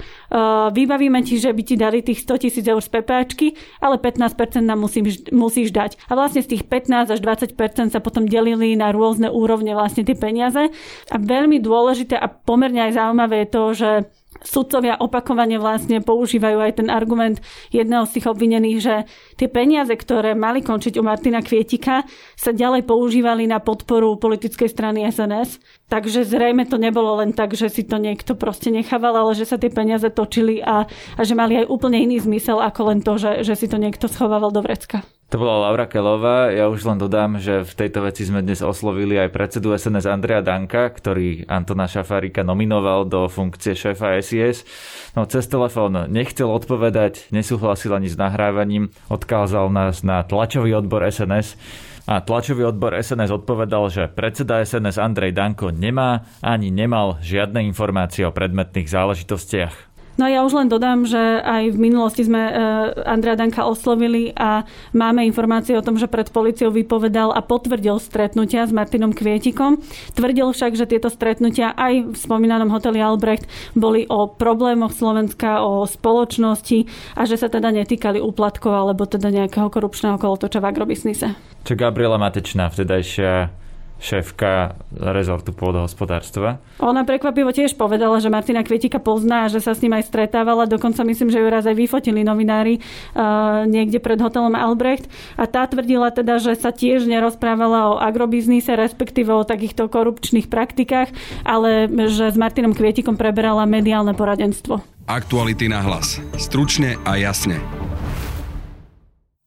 vybavíme 0.77 1.25
ti, 1.25 1.41
že 1.41 1.57
by 1.57 1.63
ti 1.65 1.81
dali 1.81 2.05
tých 2.05 2.21
100 2.29 2.45
tisíc 2.45 2.65
eur 2.69 2.85
z 2.85 2.93
PPAčky, 2.93 3.57
ale 3.81 3.97
15% 3.97 4.61
nám 4.61 4.85
musíš, 4.85 5.25
musíš 5.33 5.73
dať. 5.73 5.97
A 6.13 6.21
vlastne 6.21 6.45
z 6.45 6.53
tých 6.53 6.69
15 6.69 7.17
až 7.17 7.21
20% 7.25 7.97
sa 7.97 8.01
potom 8.05 8.29
delili 8.29 8.77
na 8.77 8.93
rôzne 8.93 9.33
úrovne 9.33 9.73
vlastne 9.73 10.05
tie 10.05 10.13
peniaze. 10.13 10.69
A 11.09 11.17
veľmi 11.17 11.65
dôležité 11.65 12.21
a 12.21 12.29
pomerne 12.29 12.93
aj 12.93 13.01
zaujímavé 13.01 13.49
je 13.49 13.49
to, 13.49 13.63
že 13.73 13.91
sudcovia 14.47 14.95
opakovane 14.97 15.59
vlastne 15.59 15.99
používajú 15.99 16.59
aj 16.63 16.73
ten 16.79 16.89
argument 16.89 17.43
jedného 17.75 18.07
z 18.07 18.15
tých 18.17 18.27
obvinených, 18.31 18.79
že 18.79 18.95
tie 19.35 19.51
peniaze, 19.51 19.91
ktoré 19.91 20.39
mali 20.39 20.63
končiť 20.63 20.95
u 20.97 21.03
Martina 21.03 21.43
Kvietika, 21.43 22.07
sa 22.39 22.55
ďalej 22.55 22.87
používali 22.87 23.51
na 23.51 23.59
podporu 23.59 24.15
politickej 24.17 24.71
strany 24.71 25.05
SNS. 25.11 25.59
Takže 25.87 26.27
zrejme 26.27 26.67
to 26.67 26.79
nebolo 26.79 27.19
len 27.23 27.35
tak, 27.35 27.55
že 27.55 27.71
si 27.71 27.87
to 27.87 27.99
niekto 27.99 28.39
proste 28.39 28.71
nechával, 28.71 29.15
ale 29.15 29.39
že 29.39 29.47
sa 29.47 29.59
tie 29.59 29.71
peniaze 29.71 30.07
točili 30.11 30.63
a, 30.63 30.87
a 30.89 31.21
že 31.23 31.35
mali 31.35 31.63
aj 31.63 31.71
úplne 31.71 31.99
iný 32.03 32.23
zmysel 32.23 32.59
ako 32.63 32.91
len 32.91 33.03
to, 33.03 33.19
že, 33.19 33.43
že 33.47 33.55
si 33.55 33.67
to 33.67 33.79
niekto 33.79 34.11
schovával 34.11 34.51
do 34.51 34.63
vrecka. 34.63 35.07
To 35.37 35.45
bola 35.45 35.69
Laura 35.69 35.85
Kelová. 35.85 36.49
Ja 36.49 36.73
už 36.73 36.89
len 36.89 36.97
dodám, 36.97 37.37
že 37.37 37.61
v 37.61 37.69
tejto 37.77 38.09
veci 38.09 38.25
sme 38.25 38.41
dnes 38.41 38.65
oslovili 38.65 39.21
aj 39.21 39.37
predsedu 39.37 39.77
SNS 39.77 40.09
Andrea 40.09 40.41
Danka, 40.41 40.89
ktorý 40.89 41.45
Antona 41.45 41.85
Šafárika 41.85 42.41
nominoval 42.41 43.05
do 43.05 43.29
funkcie 43.29 43.77
šéfa 43.77 44.17
SIS. 44.25 44.65
No 45.13 45.29
cez 45.29 45.45
telefón 45.45 46.09
nechcel 46.09 46.49
odpovedať, 46.49 47.29
nesúhlasil 47.37 47.93
ani 47.93 48.09
s 48.09 48.17
nahrávaním, 48.17 48.89
odkázal 49.13 49.69
nás 49.69 50.01
na 50.01 50.25
tlačový 50.25 50.73
odbor 50.73 51.05
SNS. 51.05 51.61
A 52.09 52.25
tlačový 52.25 52.65
odbor 52.65 52.97
SNS 52.97 53.29
odpovedal, 53.37 53.93
že 53.93 54.09
predseda 54.09 54.65
SNS 54.65 54.97
Andrej 54.97 55.37
Danko 55.37 55.69
nemá 55.69 56.25
ani 56.41 56.73
nemal 56.73 57.21
žiadne 57.21 57.61
informácie 57.61 58.25
o 58.25 58.33
predmetných 58.33 58.89
záležitostiach. 58.89 59.96
No 60.17 60.25
a 60.25 60.33
ja 60.33 60.41
už 60.49 60.57
len 60.57 60.69
dodám, 60.73 61.05
že 61.05 61.21
aj 61.45 61.77
v 61.77 61.79
minulosti 61.79 62.25
sme 62.25 62.41
e, 62.49 62.53
Andrea 63.05 63.37
Danka 63.37 63.69
oslovili 63.69 64.33
a 64.33 64.65
máme 64.97 65.29
informácie 65.29 65.77
o 65.77 65.85
tom, 65.85 66.01
že 66.01 66.09
pred 66.09 66.33
policiou 66.33 66.73
vypovedal 66.73 67.37
a 67.37 67.45
potvrdil 67.45 68.01
stretnutia 68.01 68.65
s 68.65 68.73
Martinom 68.73 69.13
Kvietikom. 69.13 69.77
Tvrdil 70.17 70.57
však, 70.57 70.73
že 70.73 70.89
tieto 70.89 71.13
stretnutia 71.13 71.77
aj 71.77 72.13
v 72.13 72.17
spomínanom 72.17 72.73
hoteli 72.73 72.97
Albrecht 72.97 73.45
boli 73.77 74.09
o 74.09 74.25
problémoch 74.33 74.97
Slovenska, 74.97 75.61
o 75.61 75.85
spoločnosti 75.85 76.89
a 77.13 77.29
že 77.29 77.37
sa 77.37 77.53
teda 77.53 77.69
netýkali 77.69 78.17
úplatkov 78.17 78.73
alebo 78.73 79.05
teda 79.05 79.29
nejakého 79.29 79.69
korupčného 79.69 80.17
kolotoča 80.17 80.65
v 80.65 80.69
agrobisnise. 80.73 81.37
Čo 81.69 81.77
Gabriela 81.77 82.17
Matečná, 82.17 82.73
vtedajšia 82.73 83.66
šéfka 83.97 84.77
rezortu 84.93 85.57
pôdohospodárstva. 85.57 86.61
Ona 86.85 87.03
prekvapivo 87.09 87.49
tiež 87.51 87.75
povedala, 87.81 88.21
že 88.21 88.29
Martina 88.29 88.61
Kvietika 88.61 89.01
pozná, 89.01 89.49
že 89.49 89.65
sa 89.65 89.73
s 89.73 89.81
ním 89.81 89.97
aj 89.97 90.09
stretávala. 90.13 90.69
Dokonca 90.69 91.01
myslím, 91.03 91.33
že 91.33 91.41
ju 91.41 91.49
raz 91.49 91.65
aj 91.65 91.77
vyfotili 91.77 92.21
novinári 92.21 92.79
uh, 92.79 93.65
niekde 93.65 93.99
pred 93.99 94.21
hotelom 94.21 94.53
Albrecht. 94.53 95.09
A 95.41 95.49
tá 95.49 95.65
tvrdila 95.65 96.13
teda, 96.13 96.37
že 96.37 96.55
sa 96.61 96.71
tiež 96.71 97.09
nerozprávala 97.09 97.97
o 97.97 98.01
agrobiznise, 98.01 98.77
respektíve 98.77 99.33
o 99.33 99.49
takýchto 99.49 99.89
korupčných 99.89 100.53
praktikách, 100.53 101.11
ale 101.43 101.89
že 102.13 102.31
s 102.31 102.37
Martinom 102.37 102.77
Kvietikom 102.77 103.17
preberala 103.17 103.65
mediálne 103.65 104.13
poradenstvo. 104.13 104.85
Aktuality 105.07 105.71
na 105.71 105.81
hlas. 105.87 106.19
Stručne 106.35 106.99
a 107.07 107.15
jasne. 107.15 107.63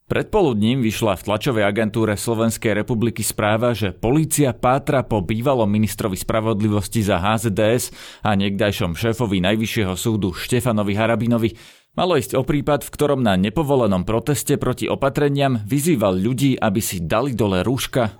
Predpoludním 0.09 0.81
vyšla 0.81 1.21
v 1.21 1.25
tlačovej 1.29 1.69
agentúre 1.69 2.17
Slovenskej 2.17 2.73
republiky 2.73 3.21
správa, 3.21 3.77
že 3.77 3.93
polícia 3.93 4.57
pátra 4.57 5.05
po 5.05 5.21
bývalom 5.21 5.69
ministrovi 5.69 6.17
spravodlivosti 6.17 7.05
za 7.05 7.21
HZDS 7.21 7.93
a 8.25 8.33
niekdajšom 8.33 8.97
šéfovi 8.97 9.37
Najvyššieho 9.45 9.93
súdu 9.93 10.33
Štefanovi 10.33 10.97
Harabinovi. 10.97 11.53
Malo 11.93 12.17
ísť 12.17 12.33
o 12.33 12.41
prípad, 12.41 12.81
v 12.81 12.89
ktorom 12.89 13.21
na 13.21 13.37
nepovolenom 13.37 14.01
proteste 14.01 14.57
proti 14.57 14.89
opatreniam 14.89 15.61
vyzýval 15.61 16.17
ľudí, 16.17 16.57
aby 16.57 16.81
si 16.81 17.05
dali 17.05 17.37
dole 17.37 17.61
rúška. 17.61 18.17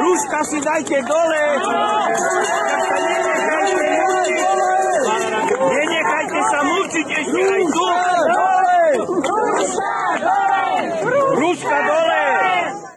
Rúška 0.00 0.40
si 0.40 0.56
dajte 0.64 1.04
dole! 1.04 1.42
Nenechajte 5.52 6.40
sa 6.48 6.58
mučiť 6.64 7.06
ešte 7.12 7.42
aj 7.44 7.64
tu! 7.76 8.05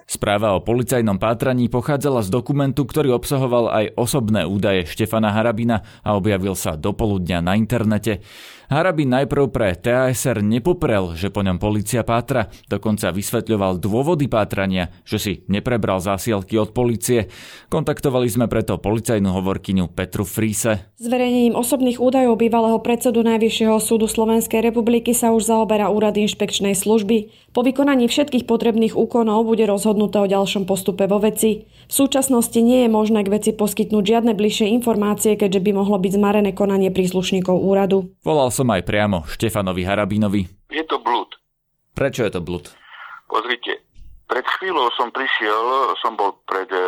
Správa 0.09 0.57
o 0.57 0.65
policajnom 0.65 1.21
pátraní 1.21 1.69
pochádzala 1.69 2.25
z 2.25 2.33
dokumentu, 2.33 2.81
ktorý 2.83 3.13
obsahoval 3.13 3.69
aj 3.69 3.85
osobné 3.93 4.41
údaje 4.41 4.89
Štefana 4.89 5.29
Harabina 5.29 5.85
a 6.01 6.17
objavil 6.17 6.57
sa 6.57 6.73
do 6.73 6.97
poludnia 6.97 7.45
na 7.45 7.53
internete. 7.53 8.25
Harabin 8.69 9.09
najprv 9.09 9.49
pre 9.49 9.73
TASR 9.73 10.45
nepoprel, 10.45 11.17
že 11.17 11.33
po 11.33 11.41
ňom 11.41 11.57
policia 11.57 12.05
pátra, 12.05 12.53
dokonca 12.69 13.09
vysvetľoval 13.09 13.81
dôvody 13.81 14.29
pátrania, 14.29 14.93
že 15.01 15.17
si 15.17 15.33
neprebral 15.49 15.97
zásielky 15.97 16.53
od 16.53 16.69
policie. 16.69 17.33
Kontaktovali 17.73 18.29
sme 18.29 18.45
preto 18.45 18.77
policajnú 18.77 19.33
hovorkyňu 19.41 19.89
Petru 19.89 20.21
Fríse. 20.21 20.93
Zverejnením 21.01 21.57
osobných 21.57 21.97
údajov 21.97 22.38
bývalého 22.38 22.77
predsedu 22.85 23.25
Najvyššieho 23.25 23.81
súdu 23.81 24.05
Slovenskej 24.05 24.61
republiky 24.61 25.17
sa 25.17 25.33
už 25.33 25.49
zaoberá 25.49 25.89
úrad 25.89 26.13
inšpekčnej 26.21 26.77
služby. 26.77 27.49
Po 27.57 27.65
vykonaní 27.65 28.05
všetkých 28.05 28.45
potrebných 28.45 28.93
úkonov 28.93 29.49
bude 29.49 29.65
rozhodnuté 29.65 30.21
o 30.21 30.29
ďalšom 30.29 30.69
postupe 30.69 31.09
vo 31.09 31.17
veci. 31.17 31.65
V 31.89 31.93
súčasnosti 32.05 32.61
nie 32.61 32.85
je 32.85 32.89
možné 32.93 33.25
k 33.25 33.33
veci 33.33 33.49
poskytnúť 33.49 34.05
žiadne 34.05 34.38
bližšie 34.38 34.69
informácie, 34.77 35.33
keďže 35.33 35.57
by 35.57 35.71
mohlo 35.73 35.97
byť 35.97 36.11
zmarené 36.13 36.53
konanie 36.53 36.93
príslušníkov 36.93 37.57
úradu. 37.57 38.13
Volal 38.21 38.53
som 38.59 38.75
aj 38.75 38.83
priamo 38.83 39.23
Štefanovi 39.23 39.87
Harabinovi. 39.87 40.43
Je 40.67 40.83
to 40.83 40.99
blúd. 40.99 41.31
Prečo 41.95 42.27
je 42.27 42.31
to 42.35 42.43
blúd? 42.43 42.67
Pozrite, 43.31 43.79
pred 44.27 44.43
chvíľou 44.59 44.91
som 44.99 45.15
prišiel, 45.15 45.95
som 46.03 46.19
bol 46.19 46.35
pred 46.43 46.67
e, 46.67 46.83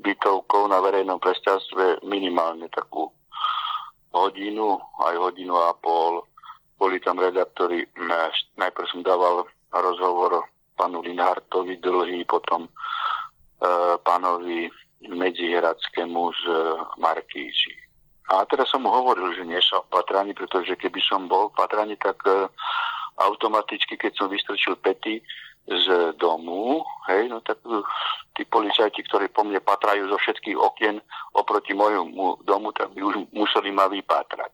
bytovkou 0.00 0.64
na 0.64 0.80
verejnom 0.80 1.20
presťastve 1.20 2.08
minimálne 2.08 2.72
takú 2.72 3.12
hodinu, 4.16 4.80
aj 5.04 5.28
hodinu 5.28 5.60
a 5.60 5.76
pol. 5.76 6.24
Boli 6.80 6.96
tam 7.04 7.20
redaktori, 7.20 7.84
najprv 8.56 8.86
som 8.88 9.04
dával 9.04 9.44
rozhovor 9.68 10.48
panu 10.72 11.04
Linhartovi 11.04 11.76
dlhý, 11.84 12.24
potom 12.24 12.64
e, 12.64 12.70
pánovi 14.08 14.72
Medzihradskému 15.04 16.32
z 16.32 16.42
e, 16.48 16.56
Markíži 16.96 17.87
a 18.28 18.44
teraz 18.44 18.68
som 18.68 18.84
hovoril, 18.84 19.32
že 19.32 19.48
nie 19.48 19.60
som 19.64 19.80
Patrani, 19.88 20.36
pretože 20.36 20.76
keby 20.76 21.00
som 21.00 21.26
bol 21.32 21.48
Patrani, 21.48 21.96
tak 21.96 22.20
uh, 22.28 22.44
automaticky, 23.24 23.96
keď 23.96 24.12
som 24.20 24.28
vystrčil 24.28 24.76
pety 24.76 25.24
z 25.68 26.12
domu, 26.20 26.84
hej, 27.08 27.32
no 27.32 27.40
tak 27.40 27.56
uh, 27.64 27.80
tí 28.36 28.44
policajti, 28.44 29.00
ktorí 29.08 29.32
po 29.32 29.48
mne 29.48 29.64
patrajú 29.64 30.12
zo 30.12 30.20
všetkých 30.20 30.60
okien 30.60 31.00
oproti 31.32 31.72
môjmu 31.72 32.44
domu, 32.44 32.68
tak 32.76 32.92
by 32.92 33.00
už 33.00 33.32
museli 33.32 33.72
ma 33.72 33.88
vypátrať. 33.88 34.52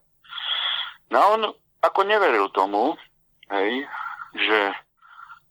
No 1.11 1.17
a 1.19 1.25
on 1.35 1.43
ako 1.83 2.01
neveril 2.07 2.49
tomu, 2.55 2.95
hej, 3.51 3.87
že 4.39 4.59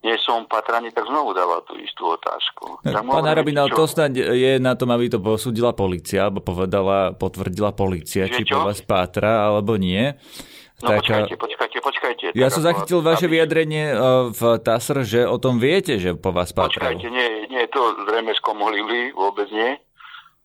nie 0.03 0.19
som 0.19 0.43
patraní, 0.51 0.91
tak 0.91 1.07
znovu 1.07 1.31
dával 1.31 1.63
tú 1.63 1.79
istú 1.79 2.11
otázku. 2.11 2.83
Tak 2.83 3.07
Pán 3.07 3.23
Harabin, 3.23 3.55
ale 3.55 3.71
to 3.71 3.87
snad 3.87 4.11
je 4.19 4.59
na 4.59 4.75
tom, 4.75 4.91
aby 4.91 5.07
to 5.07 5.23
posúdila 5.23 5.71
policia, 5.71 6.27
alebo 6.27 6.43
povedala, 6.43 7.15
potvrdila 7.15 7.71
policia, 7.71 8.27
či 8.27 8.43
po 8.43 8.67
vás 8.67 8.83
pátra, 8.83 9.47
alebo 9.47 9.79
nie. 9.79 10.11
No 10.83 10.91
tak, 10.91 11.07
počkajte, 11.07 11.35
počkajte, 11.39 11.77
počkajte. 11.79 12.25
Ja 12.35 12.51
som 12.51 12.67
zachytil 12.67 12.99
vaše 12.99 13.31
aby... 13.31 13.39
vyjadrenie 13.39 13.95
v 14.35 14.41
TASR, 14.59 15.07
že 15.07 15.23
o 15.23 15.39
tom 15.39 15.55
viete, 15.55 15.95
že 15.95 16.11
po 16.19 16.35
vás 16.35 16.51
pátrajú. 16.51 16.99
Počkajte, 16.99 17.07
nie, 17.07 17.47
nie, 17.47 17.63
to 17.71 17.95
zrejme 18.03 18.35
skomolili, 18.35 19.15
vôbec 19.15 19.47
nie. 19.55 19.79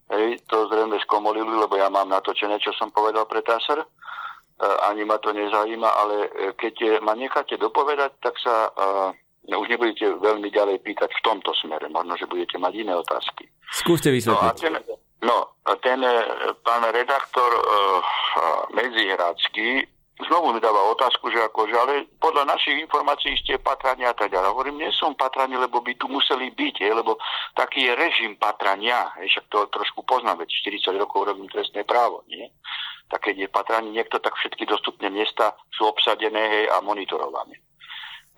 Hej, 0.09 0.39
to 0.47 0.71
zrejme 0.71 0.95
skomolili, 1.03 1.51
lebo 1.51 1.75
ja 1.75 1.91
mám 1.91 2.07
natočené, 2.07 2.63
čo 2.63 2.71
som 2.79 2.95
povedal 2.95 3.27
pre 3.27 3.43
TASR. 3.43 3.83
E, 3.83 3.87
ani 4.87 5.03
ma 5.03 5.19
to 5.19 5.35
nezajíma, 5.35 5.91
ale 5.91 6.15
e, 6.23 6.29
keď 6.55 7.03
ma 7.03 7.19
necháte 7.19 7.59
dopovedať, 7.59 8.17
tak 8.23 8.39
sa 8.41 8.73
uh, 8.73 9.11
už 9.57 9.73
nebudete 9.73 10.05
veľmi 10.21 10.53
ďalej 10.53 10.85
pýtať 10.85 11.09
v 11.09 11.25
tomto 11.25 11.57
smere. 11.57 11.89
Možno, 11.89 12.21
že 12.21 12.29
budete 12.29 12.61
mať 12.61 12.73
iné 12.85 12.93
otázky. 12.93 13.49
Skúste 13.73 14.13
vysvetliť. 14.13 14.45
No 14.45 14.53
a 14.53 14.53
ten, 14.53 14.75
no, 15.25 15.37
ten 15.81 16.01
e, 16.05 16.13
pán 16.61 16.85
redaktor 16.93 17.51
uh, 17.57 18.05
Medzihradský 18.77 19.89
znovu 20.27 20.51
mi 20.51 20.61
dáva 20.61 20.91
otázku, 20.91 21.31
že 21.31 21.39
akože, 21.47 21.75
ale 21.79 21.93
podľa 22.19 22.51
našich 22.51 22.75
informácií 22.83 23.39
ste 23.39 23.63
patrania 23.63 24.11
a 24.11 24.17
tak 24.19 24.35
ďalej. 24.35 24.51
Hovorím, 24.51 24.83
nie 24.83 24.91
som 24.91 25.15
patrani, 25.15 25.55
lebo 25.55 25.79
by 25.79 25.95
tu 25.95 26.11
museli 26.11 26.51
byť, 26.51 26.75
je, 26.83 26.91
lebo 26.91 27.15
taký 27.55 27.87
je 27.87 27.93
režim 27.95 28.35
patrania, 28.35 29.15
je, 29.23 29.31
však 29.31 29.47
to 29.47 29.71
trošku 29.71 30.03
poznám, 30.03 30.43
veď 30.43 30.51
40 30.91 30.99
rokov 30.99 31.31
robím 31.31 31.47
trestné 31.47 31.87
právo, 31.87 32.27
nie? 32.27 32.51
Tak 33.09 33.31
keď 33.31 33.47
je 33.47 33.49
patrani 33.49 33.91
niekto, 33.95 34.19
tak 34.19 34.35
všetky 34.35 34.67
dostupné 34.67 35.09
miesta 35.09 35.55
sú 35.73 35.87
obsadené 35.87 36.43
hej, 36.51 36.65
a 36.75 36.83
monitorované. 36.83 37.57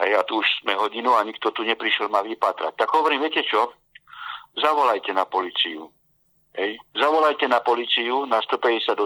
A 0.01 0.09
ja 0.09 0.25
tu 0.25 0.41
už 0.41 0.49
sme 0.65 0.73
hodinu 0.81 1.13
a 1.13 1.21
nikto 1.29 1.53
tu 1.53 1.61
neprišiel 1.61 2.09
ma 2.09 2.25
vypatrať. 2.25 2.73
Tak 2.73 2.89
hovorím, 2.89 3.21
viete 3.21 3.45
čo? 3.45 3.77
Zavolajte 4.57 5.13
na 5.13 5.29
policiu. 5.29 5.93
Hej. 6.57 6.81
Zavolajte 6.97 7.47
na 7.47 7.61
policiu 7.61 8.25
na 8.27 8.43
158, 8.43 8.97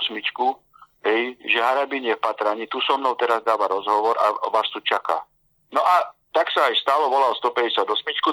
hej, 1.05 1.23
že 1.45 1.59
Harabin 1.61 2.09
je 2.09 2.17
v 2.17 2.25
patraní, 2.25 2.65
tu 2.73 2.81
so 2.81 2.97
mnou 2.97 3.13
teraz 3.21 3.45
dáva 3.45 3.69
rozhovor 3.69 4.17
a 4.17 4.49
vás 4.49 4.65
tu 4.73 4.81
čaká. 4.81 5.21
No 5.69 5.85
a 5.85 6.15
tak 6.33 6.49
sa 6.51 6.67
aj 6.67 6.75
stalo, 6.81 7.13
volal 7.13 7.37
158, 7.37 7.85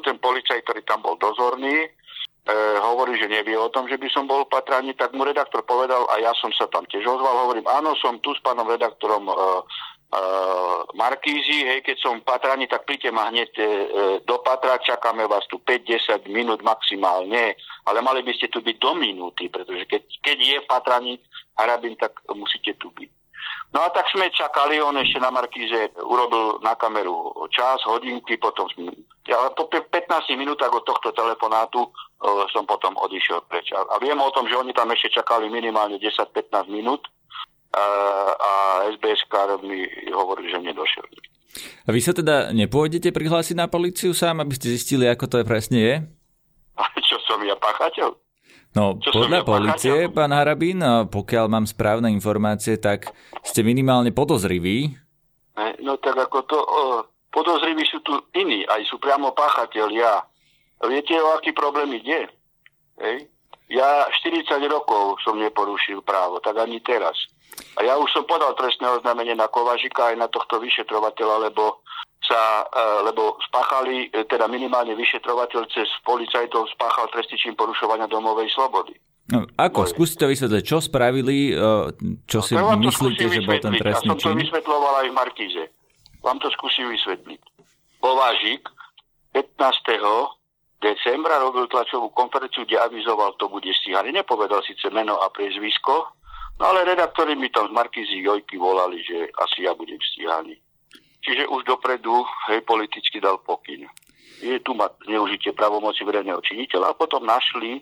ten 0.01 0.17
policajt, 0.17 0.63
ktorý 0.63 0.81
tam 0.87 1.03
bol 1.03 1.19
dozorný, 1.19 1.85
e, 1.85 1.89
hovorí, 2.81 3.19
že 3.19 3.29
nevie 3.29 3.53
o 3.53 3.69
tom, 3.69 3.85
že 3.85 3.99
by 3.99 4.07
som 4.09 4.25
bol 4.25 4.47
v 4.47 4.53
patraní, 4.57 4.95
tak 4.95 5.13
mu 5.13 5.21
redaktor 5.27 5.61
povedal, 5.67 6.07
a 6.09 6.17
ja 6.17 6.33
som 6.39 6.49
sa 6.55 6.65
tam 6.71 6.87
tiež 6.87 7.03
ozval, 7.05 7.45
hovorím, 7.45 7.67
áno, 7.67 7.93
som 7.99 8.17
tu 8.23 8.33
s 8.33 8.41
pánom 8.41 8.65
redaktorom 8.65 9.27
e, 9.29 9.33
uh, 10.11 10.83
Markízy, 10.93 11.63
hej, 11.63 11.79
keď 11.81 11.97
som 12.03 12.19
v 12.19 12.27
Patrani, 12.27 12.67
tak 12.67 12.83
príďte 12.83 13.11
ma 13.15 13.31
hneď 13.31 13.51
uh, 13.57 13.65
do 14.27 14.37
Patra, 14.43 14.77
čakáme 14.83 15.23
vás 15.27 15.47
tu 15.47 15.59
5-10 15.63 16.27
minút 16.27 16.59
maximálne, 16.61 17.55
ale 17.87 17.99
mali 18.03 18.21
by 18.21 18.31
ste 18.35 18.51
tu 18.51 18.59
byť 18.59 18.75
do 18.77 18.91
minúty, 18.95 19.47
pretože 19.47 19.87
keď, 19.87 20.03
keď 20.21 20.37
je 20.37 20.57
v 20.59 20.69
Patrani 20.69 21.13
Harabin, 21.55 21.95
tak 21.95 22.19
musíte 22.35 22.75
tu 22.75 22.91
byť. 22.91 23.09
No 23.71 23.87
a 23.87 23.89
tak 23.89 24.11
sme 24.11 24.27
čakali, 24.35 24.83
on 24.83 24.99
ešte 24.99 25.17
na 25.23 25.31
Markíze 25.31 25.95
urobil 26.03 26.59
na 26.59 26.75
kameru 26.75 27.31
čas, 27.55 27.79
hodinky, 27.87 28.35
potom 28.35 28.67
sme, 28.75 28.91
ja 29.23 29.47
po 29.55 29.71
15 29.71 29.87
minútach 30.35 30.69
od 30.75 30.83
tohto 30.83 31.15
telefonátu 31.15 31.87
uh, 31.87 32.43
som 32.51 32.67
potom 32.67 32.99
odišiel 32.99 33.47
preč. 33.47 33.71
A, 33.71 33.87
a 33.87 33.95
viem 34.03 34.19
o 34.19 34.33
tom, 34.35 34.51
že 34.51 34.59
oni 34.59 34.75
tam 34.75 34.91
ešte 34.91 35.23
čakali 35.23 35.47
minimálne 35.47 35.95
10-15 36.03 36.67
minút, 36.67 37.07
a, 37.71 37.83
SBS 38.91 39.23
mi 39.63 39.87
hovorí, 40.11 40.51
že 40.51 40.59
nedošiel. 40.59 41.05
A 41.87 41.89
vy 41.91 41.99
sa 41.99 42.15
teda 42.15 42.55
nepôjdete 42.55 43.11
prihlásiť 43.11 43.55
na 43.59 43.67
policiu 43.67 44.15
sám, 44.15 44.39
aby 44.39 44.55
ste 44.55 44.71
zistili, 44.71 45.07
ako 45.07 45.27
to 45.27 45.35
presne 45.43 45.79
je? 45.79 45.95
A 46.79 46.83
čo 47.03 47.19
som 47.27 47.43
ja 47.43 47.55
páchateľ? 47.59 48.15
No, 48.71 48.95
čo 49.03 49.11
podľa 49.11 49.43
ja 49.43 49.47
policie, 49.47 49.95
páchateľ? 50.07 50.15
pán 50.15 50.31
Harabín, 50.31 50.79
pokiaľ 51.11 51.45
mám 51.51 51.67
správne 51.67 52.07
informácie, 52.07 52.79
tak 52.79 53.11
ste 53.43 53.67
minimálne 53.67 54.15
podozriví. 54.15 54.95
No 55.83 55.99
tak 55.99 56.15
ako 56.15 56.37
to, 56.47 56.59
podozriví 57.35 57.83
sú 57.83 57.99
tu 57.99 58.15
iní, 58.31 58.63
aj 58.63 58.87
sú 58.87 58.95
priamo 58.95 59.35
páchateľia. 59.35 60.23
Viete, 60.87 61.19
o 61.19 61.35
aký 61.35 61.51
problém 61.51 61.99
ide? 61.99 62.31
Hej? 63.01 63.27
Ja 63.71 64.07
40 64.07 64.47
rokov 64.71 65.19
som 65.23 65.35
neporušil 65.35 65.99
právo, 66.03 66.39
tak 66.39 66.59
ani 66.59 66.79
teraz. 66.79 67.15
A 67.77 67.83
ja 67.83 67.99
už 67.99 68.07
som 68.11 68.23
podal 68.23 68.55
trestné 68.55 68.87
oznámenie 68.87 69.35
na 69.35 69.51
Kovažika 69.51 70.11
aj 70.11 70.15
na 70.19 70.27
tohto 70.31 70.59
vyšetrovateľa, 70.59 71.51
lebo 71.51 71.83
sa, 72.23 72.63
e, 72.69 72.83
lebo 73.11 73.35
spáchali, 73.49 74.07
e, 74.13 74.23
teda 74.29 74.45
minimálne 74.47 74.93
vyšetrovateľ 74.95 75.67
cez 75.73 75.89
policajtov 76.05 76.69
spáchal 76.71 77.09
trestičím 77.11 77.57
porušovania 77.57 78.07
domovej 78.07 78.47
slobody. 78.53 78.95
No, 79.31 79.47
ako? 79.55 79.87
Skúste 79.87 80.27
vysvetliť, 80.27 80.63
čo 80.63 80.77
spravili, 80.79 81.51
e, 81.51 81.57
čo 82.27 82.39
si 82.43 82.53
no, 82.55 82.77
myslíte, 82.77 83.25
že 83.31 83.41
bol 83.43 83.57
ten 83.59 83.75
trestný 83.75 84.15
čin? 84.15 84.35
Ja 84.35 84.35
som 84.35 84.35
to 84.35 84.41
vysvetloval 84.47 84.93
aj 85.03 85.07
v 85.09 85.15
Markíze. 85.15 85.63
Vám 86.21 86.37
to 86.37 86.47
skúsim 86.53 86.85
vysvetliť. 86.91 87.41
Kovážik 87.97 88.69
15. 89.33 90.37
decembra 90.81 91.41
robil 91.41 91.65
tlačovú 91.69 92.13
konferenciu, 92.13 92.65
kde 92.65 92.77
avizoval, 92.81 93.33
to 93.37 93.49
bude 93.49 93.69
stíhaný. 93.81 94.13
Nepovedal 94.13 94.61
síce 94.65 94.89
meno 94.93 95.17
a 95.21 95.29
priezvisko, 95.33 96.20
No 96.61 96.69
ale 96.69 96.85
redaktori 96.85 97.33
mi 97.33 97.49
tam 97.49 97.67
z 97.67 97.73
Markízy 97.73 98.21
Jojky 98.21 98.53
volali, 98.61 99.01
že 99.01 99.33
asi 99.33 99.65
ja 99.65 99.73
budem 99.73 99.97
stíhaný. 99.97 100.61
Čiže 101.25 101.49
už 101.49 101.65
dopredu 101.65 102.21
hej, 102.53 102.61
politicky 102.61 103.17
dal 103.17 103.41
pokyn. 103.41 103.89
Je 104.45 104.61
tu 104.61 104.77
ma 104.77 104.85
zneužitie 105.09 105.57
pravomoci 105.57 106.05
verejného 106.05 106.37
činiteľa 106.45 106.93
a 106.93 106.97
potom 107.01 107.25
našli 107.25 107.81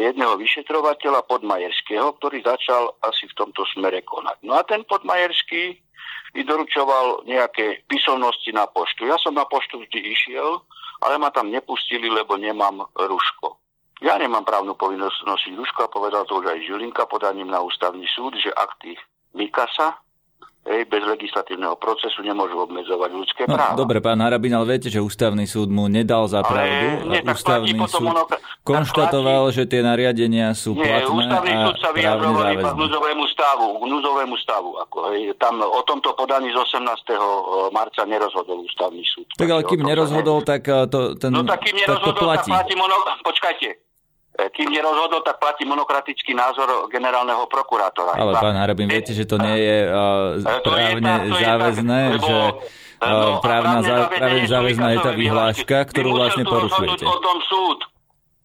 jedného 0.00 0.32
vyšetrovateľa 0.40 1.28
Podmajerského, 1.28 2.16
ktorý 2.16 2.40
začal 2.40 2.96
asi 3.04 3.28
v 3.28 3.36
tomto 3.36 3.68
smere 3.76 4.00
konať. 4.00 4.48
No 4.48 4.56
a 4.56 4.64
ten 4.64 4.80
Podmajerský 4.88 5.76
mi 6.32 6.40
doručoval 6.40 7.28
nejaké 7.28 7.84
písomnosti 7.84 8.48
na 8.48 8.64
poštu. 8.64 9.12
Ja 9.12 9.20
som 9.20 9.36
na 9.36 9.44
poštu 9.44 9.84
vždy 9.84 10.00
išiel, 10.16 10.64
ale 11.04 11.20
ma 11.20 11.28
tam 11.28 11.52
nepustili, 11.52 12.08
lebo 12.08 12.40
nemám 12.40 12.80
ruško. 12.96 13.60
Ja 14.04 14.20
nemám 14.20 14.44
právnu 14.44 14.76
povinnosť 14.76 15.24
nosiť 15.24 15.52
rúško 15.56 15.88
a 15.88 15.92
povedal 15.92 16.28
to 16.28 16.36
už 16.40 16.52
aj 16.52 16.58
Žilinka 16.68 17.08
podaním 17.08 17.48
na 17.48 17.64
ústavný 17.64 18.04
súd, 18.12 18.36
že 18.36 18.52
akty 18.52 18.92
Mikasa 19.32 19.96
Ej, 20.66 20.82
bez 20.90 20.98
legislatívneho 21.06 21.78
procesu 21.78 22.26
nemôžu 22.26 22.58
obmedzovať 22.58 23.10
ľudské 23.14 23.42
no, 23.46 23.54
práva. 23.54 23.78
Dobre, 23.78 24.02
pán 24.02 24.18
Harabin, 24.18 24.50
ale 24.50 24.74
viete, 24.74 24.90
že 24.90 24.98
ústavný 24.98 25.46
súd 25.46 25.70
mu 25.70 25.86
nedal 25.86 26.26
za 26.26 26.42
pravdu. 26.42 27.06
Nie, 27.06 27.22
a 27.22 27.30
ústavný 27.30 27.78
súd 27.86 28.10
ono, 28.10 28.26
konštatoval, 28.66 29.46
platí, 29.46 29.62
že 29.62 29.70
tie 29.70 29.86
nariadenia 29.86 30.50
sú 30.58 30.74
nie, 30.74 30.82
platné 30.82 31.06
ústavný 31.06 31.50
a 31.54 31.58
súd 31.70 31.76
sa 31.78 31.90
vyjadroval 31.94 32.50
iba 32.50 32.70
k 32.74 32.78
núzovému 32.82 33.24
stavu. 33.30 33.66
K 33.78 33.84
núzovému 33.86 34.34
stavu 34.42 34.70
ako, 34.82 34.96
hej, 35.14 35.20
tam 35.38 35.62
o 35.62 35.80
tomto 35.86 36.18
podaní 36.18 36.50
z 36.50 36.58
18. 36.58 36.82
marca 37.70 38.02
nerozhodol 38.02 38.66
ústavný 38.66 39.06
súd. 39.06 39.30
Tak 39.38 39.46
ale 39.46 39.62
kým 39.62 39.86
nerozhodol, 39.86 40.42
tak 40.42 40.66
to, 40.66 41.14
ten, 41.14 41.30
no, 41.30 41.46
tak 41.46 41.62
kým 41.62 41.78
nerozhodol, 41.78 42.10
tak 42.10 42.18
to 42.18 42.26
platí. 42.26 42.50
Tak 42.50 42.66
platí 42.66 42.74
mono... 42.74 42.98
Počkajte, 43.22 43.85
E, 44.36 44.52
kým 44.52 44.68
nerozhodol, 44.68 45.24
tak 45.24 45.40
platí 45.40 45.64
monokratický 45.64 46.36
názor 46.36 46.92
generálneho 46.92 47.48
prokurátora. 47.48 48.20
Ale 48.20 48.36
pán 48.36 48.52
Harabin, 48.52 48.84
viete, 48.84 49.16
že 49.16 49.24
to 49.24 49.40
nie 49.40 49.56
je 49.64 49.78
uh, 49.88 50.60
právne 50.60 50.92
je 50.92 51.32
tá, 51.32 51.40
záväzné, 51.40 51.98
je 52.04 52.10
tak, 52.12 52.20
že 52.20 52.36
uh, 53.00 53.40
právna, 53.40 53.76
právne 54.12 54.44
záväzná 54.44 54.86
je 54.92 54.98
tá 55.00 55.12
vyhláška, 55.16 55.76
ktorú 55.88 56.20
vlastne 56.20 56.44
porušujete. 56.44 57.04
O 57.08 57.16
tom 57.24 57.38
súd. 57.48 57.95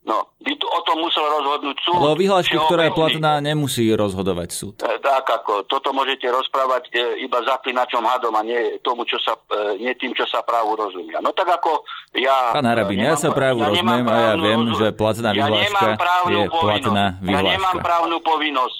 No, 0.01 0.33
by 0.41 0.53
tu 0.57 0.65
o 0.65 0.79
tom 0.81 0.97
musel 1.05 1.21
rozhodnúť 1.21 1.77
súd. 1.85 2.01
Ale 2.01 2.09
o 2.09 2.17
vyhlášku, 2.17 2.57
ktorá 2.57 2.89
je 2.89 2.93
platná, 2.97 3.37
nemusí 3.37 3.85
rozhodovať 3.93 4.49
súd. 4.49 4.75
E, 4.81 4.97
tak 4.97 5.29
ako, 5.29 5.69
toto 5.69 5.93
môžete 5.93 6.25
rozprávať 6.25 6.89
e, 6.89 7.21
iba 7.21 7.37
zaklinačom 7.45 8.01
hadom 8.01 8.33
a 8.33 8.41
nie, 8.41 8.81
tomu, 8.81 9.05
čo 9.05 9.21
sa, 9.21 9.37
e, 9.37 9.77
nie 9.77 9.93
tým, 10.01 10.17
čo 10.17 10.25
sa 10.25 10.41
právu 10.41 10.73
rozumia. 10.73 11.21
No 11.21 11.29
tak 11.37 11.53
ako 11.53 11.85
ja... 12.17 12.49
Pán 12.49 12.65
Harabin, 12.65 12.97
ja 12.97 13.13
sa 13.13 13.29
právu 13.29 13.61
ja 13.61 13.69
rozumiem 13.69 14.05
a 14.09 14.15
ja 14.17 14.33
viem, 14.41 14.61
rozum... 14.73 14.79
že 14.81 14.87
platná 14.97 15.29
vyhláška 15.37 15.85
ja 15.85 16.33
je 16.33 16.49
platná 16.49 17.05
vyhláška. 17.21 17.45
Ja 17.45 17.53
nemám 17.53 17.77
právnu 17.85 18.17
povinnosť 18.25 18.77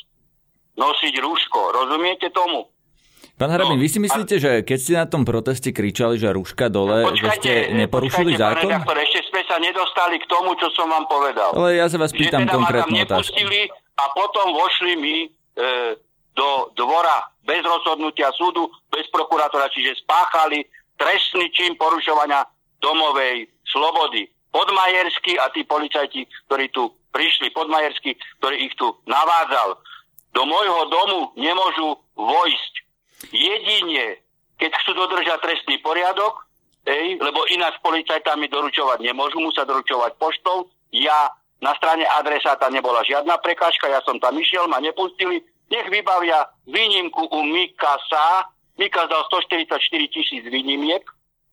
nosiť 0.73 1.13
rúško, 1.21 1.59
rozumiete 1.69 2.33
tomu? 2.33 2.65
Pán 3.41 3.49
Harabin, 3.49 3.73
no, 3.73 3.81
vy 3.81 3.89
si 3.89 3.97
myslíte, 3.97 4.37
že 4.37 4.51
keď 4.61 4.77
ste 4.77 4.93
na 5.01 5.09
tom 5.09 5.25
proteste 5.25 5.73
kričali, 5.73 6.21
že 6.21 6.29
rúška 6.29 6.69
dole, 6.69 7.09
počkajte, 7.09 7.25
že 7.25 7.29
ste 7.41 7.53
neporušili 7.73 8.37
počkajte, 8.37 8.45
zákon? 8.53 8.69
Redaktor, 8.69 8.97
ešte 9.01 9.19
sme 9.33 9.41
sa 9.49 9.57
nedostali 9.57 10.15
k 10.21 10.25
tomu, 10.29 10.53
čo 10.61 10.69
som 10.77 10.85
vám 10.85 11.09
povedal. 11.09 11.49
Ale 11.57 11.81
ja 11.81 11.89
sa 11.89 11.97
vás 11.97 12.13
pýtam 12.13 12.45
teda 12.45 12.53
konkrétnu 12.53 13.01
otázku. 13.01 13.41
a 13.97 14.03
potom 14.13 14.45
vošli 14.53 14.93
mi 14.93 15.25
e, 15.25 15.27
do 16.37 16.69
dvora 16.77 17.33
bez 17.41 17.65
rozhodnutia 17.65 18.29
súdu, 18.37 18.69
bez 18.93 19.09
prokurátora, 19.09 19.73
čiže 19.73 20.05
spáchali 20.05 20.61
trestný 21.01 21.49
čin 21.49 21.73
porušovania 21.81 22.45
domovej 22.77 23.49
slobody. 23.73 24.29
Podmajersky 24.53 25.41
a 25.41 25.49
tí 25.49 25.65
policajti, 25.65 26.29
ktorí 26.45 26.69
tu 26.69 26.93
prišli, 27.09 27.49
Podmajersky, 27.57 28.13
ktorý 28.37 28.69
ich 28.69 28.77
tu 28.77 28.85
navádzal, 29.09 29.81
do 30.29 30.45
môjho 30.45 30.81
domu 30.93 31.19
nemôžu 31.41 31.97
vojsť 32.13 32.80
jedine, 33.29 34.17
keď 34.57 34.71
chcú 34.81 34.91
dodržať 34.97 35.37
trestný 35.41 35.77
poriadok, 35.85 36.49
ej, 36.89 37.21
lebo 37.21 37.45
ináč 37.53 37.77
policajtami 37.85 38.49
doručovať 38.49 39.05
nemôžu, 39.05 39.37
musia 39.41 39.65
doručovať 39.65 40.17
poštou. 40.17 40.69
Ja 40.89 41.29
na 41.61 41.77
strane 41.77 42.09
adresáta 42.17 42.69
nebola 42.73 43.05
žiadna 43.05 43.37
prekážka, 43.37 43.85
ja 43.85 44.01
som 44.01 44.17
tam 44.17 44.33
išiel, 44.37 44.65
ma 44.65 44.81
nepustili. 44.81 45.45
Nech 45.71 45.87
vybavia 45.87 46.49
výnimku 46.67 47.31
u 47.31 47.39
Mikasa. 47.47 48.49
Mikas 48.81 49.07
dal 49.07 49.23
144 49.29 49.77
tisíc 50.09 50.43
výnimiek, 50.47 51.05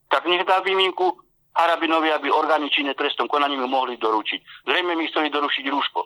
tak 0.08 0.24
nech 0.24 0.48
dá 0.48 0.64
výnimku 0.64 1.20
Harabinovi, 1.52 2.08
aby 2.14 2.30
orgány 2.30 2.70
činné 2.70 2.94
trestom 2.94 3.28
konaním 3.28 3.66
mohli 3.68 3.98
doručiť. 3.98 4.64
Zrejme 4.64 4.96
mi 4.96 5.10
chceli 5.10 5.28
doručiť 5.28 5.64
rúško. 5.68 6.00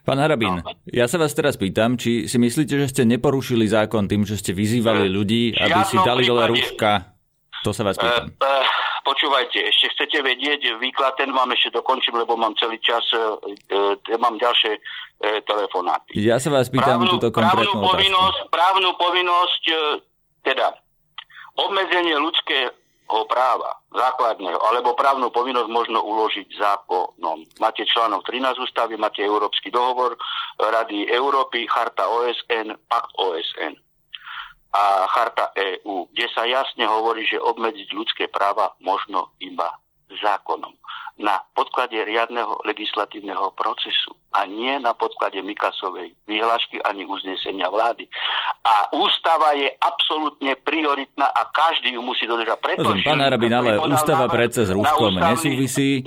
Pán 0.00 0.16
Harabín, 0.16 0.64
no. 0.64 0.72
ja 0.88 1.04
sa 1.04 1.20
vás 1.20 1.36
teraz 1.36 1.60
pýtam, 1.60 2.00
či 2.00 2.24
si 2.24 2.40
myslíte, 2.40 2.72
že 2.80 2.86
ste 2.88 3.02
neporušili 3.04 3.68
zákon 3.68 4.08
tým, 4.08 4.24
že 4.24 4.40
ste 4.40 4.56
vyzývali 4.56 5.12
ľudí, 5.12 5.52
aby 5.52 5.80
si 5.84 6.00
dali 6.00 6.24
dole 6.24 6.48
rúška? 6.48 7.12
To 7.60 7.76
sa 7.76 7.84
vás 7.84 8.00
pýtam. 8.00 8.32
E, 8.32 8.40
e, 8.40 8.60
počúvajte, 9.04 9.60
ešte 9.60 9.86
chcete 9.92 10.24
vedieť, 10.24 10.80
výklad 10.80 11.20
ten 11.20 11.28
vám 11.36 11.52
ešte 11.52 11.76
dokončím, 11.76 12.16
lebo 12.16 12.32
mám 12.40 12.56
celý 12.56 12.80
čas, 12.80 13.04
e, 13.12 13.20
e, 13.76 14.16
mám 14.16 14.40
ďalšie 14.40 14.80
telefonáty. 15.44 16.16
Ja 16.16 16.40
sa 16.40 16.48
vás 16.48 16.72
pýtam 16.72 17.04
právnu, 17.04 17.20
túto 17.20 17.28
konkrétnu 17.28 17.76
právnu 17.76 17.92
povinnosť, 17.92 18.38
právnu 18.48 18.90
povinnosť, 18.96 19.62
teda 20.40 20.80
obmedzenie 21.60 22.16
ľudské 22.16 22.72
práva 23.26 23.74
základného 23.90 24.58
alebo 24.70 24.94
právnu 24.94 25.28
povinnosť 25.34 25.70
možno 25.70 25.98
uložiť 26.02 26.46
zákonom. 26.56 27.46
Máte 27.58 27.82
článok 27.86 28.22
13 28.26 28.56
ústavy, 28.62 28.94
máte 28.96 29.20
Európsky 29.20 29.68
dohovor 29.68 30.14
Rady 30.58 31.10
Európy, 31.10 31.66
Charta 31.66 32.06
OSN, 32.06 32.78
Pakt 32.86 33.12
OSN. 33.18 33.74
a 34.70 35.02
charta 35.10 35.50
EÚ, 35.58 36.06
kde 36.14 36.30
sa 36.30 36.46
jasne 36.46 36.86
hovorí, 36.86 37.26
že 37.26 37.42
obmedziť 37.42 37.90
ľudské 37.90 38.24
práva 38.30 38.70
možno 38.78 39.34
iba 39.42 39.66
zákonom 40.22 40.79
na 41.20 41.44
podklade 41.52 42.00
riadneho 42.00 42.64
legislatívneho 42.64 43.52
procesu 43.52 44.16
a 44.32 44.48
nie 44.48 44.80
na 44.80 44.96
podklade 44.96 45.42
Mikasovej 45.44 46.16
vyhlášky 46.24 46.80
ani 46.80 47.04
uznesenia 47.04 47.68
vlády. 47.68 48.08
A 48.64 48.88
ústava 48.96 49.52
je 49.58 49.68
absolútne 49.76 50.56
prioritná 50.64 51.28
a 51.28 51.42
každý 51.52 51.98
ju 51.98 52.00
musí 52.00 52.24
dodržať. 52.24 52.56
Preto 52.62 52.88
Rozum, 52.88 53.04
pán 53.04 53.20
Arabin, 53.20 53.52
ale 53.52 53.76
ústava 53.82 54.30
predsa 54.32 54.64
s 54.64 54.70
rúškom 54.72 55.18
nesúvisí. 55.20 56.06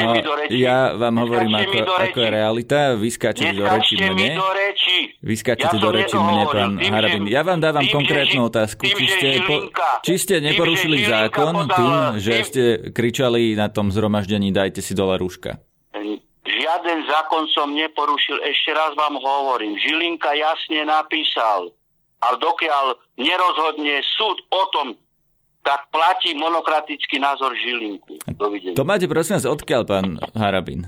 No, 0.00 0.16
ja 0.48 0.96
vám 0.96 1.14
hovorím, 1.26 1.52
ako, 1.60 1.78
ako 1.84 2.18
je 2.24 2.28
realita. 2.30 2.78
Vy 2.96 3.08
skáčete 3.12 3.52
do 3.52 3.66
reči 3.68 3.94
mne. 4.00 4.40
do 4.40 4.50
reči. 4.54 4.98
Ja 5.20 5.70
do 5.76 5.90
reči 5.90 6.16
mne, 6.16 6.42
pán 6.48 6.72
tým, 6.80 6.92
Harabin. 6.94 7.22
Ja 7.28 7.42
vám 7.42 7.60
dávam 7.60 7.84
tým, 7.84 7.94
konkrétnu 8.00 8.48
otázku. 8.48 8.86
Tým, 8.86 8.96
či, 8.96 9.06
ste, 9.10 9.28
po, 9.42 9.54
či 10.06 10.14
ste 10.16 10.34
neporušili 10.38 11.02
tým, 11.02 11.10
zákon 11.10 11.54
tým, 11.66 11.94
že 12.22 12.32
ste 12.46 12.64
kričali 12.94 13.58
na 13.58 13.66
tom 13.66 13.90
zhromaždení 13.90 14.53
dajte 14.54 14.78
si 14.78 14.94
dole 14.94 15.18
rúška. 15.18 15.58
Žiaden 16.44 16.98
zákon 17.08 17.50
som 17.50 17.74
neporušil, 17.74 18.38
ešte 18.46 18.70
raz 18.70 18.94
vám 18.94 19.18
hovorím. 19.18 19.74
Žilinka 19.74 20.30
jasne 20.36 20.86
napísal, 20.86 21.74
ale 22.22 22.36
dokiaľ 22.38 22.94
nerozhodne 23.18 23.98
súd 24.14 24.38
o 24.52 24.62
tom, 24.70 24.88
tak 25.64 25.88
platí 25.88 26.36
monokratický 26.36 27.16
názor 27.16 27.56
Žilinku. 27.56 28.20
Dovidenia. 28.36 28.76
To 28.76 28.84
máte 28.84 29.08
prosím 29.08 29.40
vás 29.40 29.48
odkiaľ, 29.48 29.82
pán 29.88 30.20
Harabin? 30.36 30.84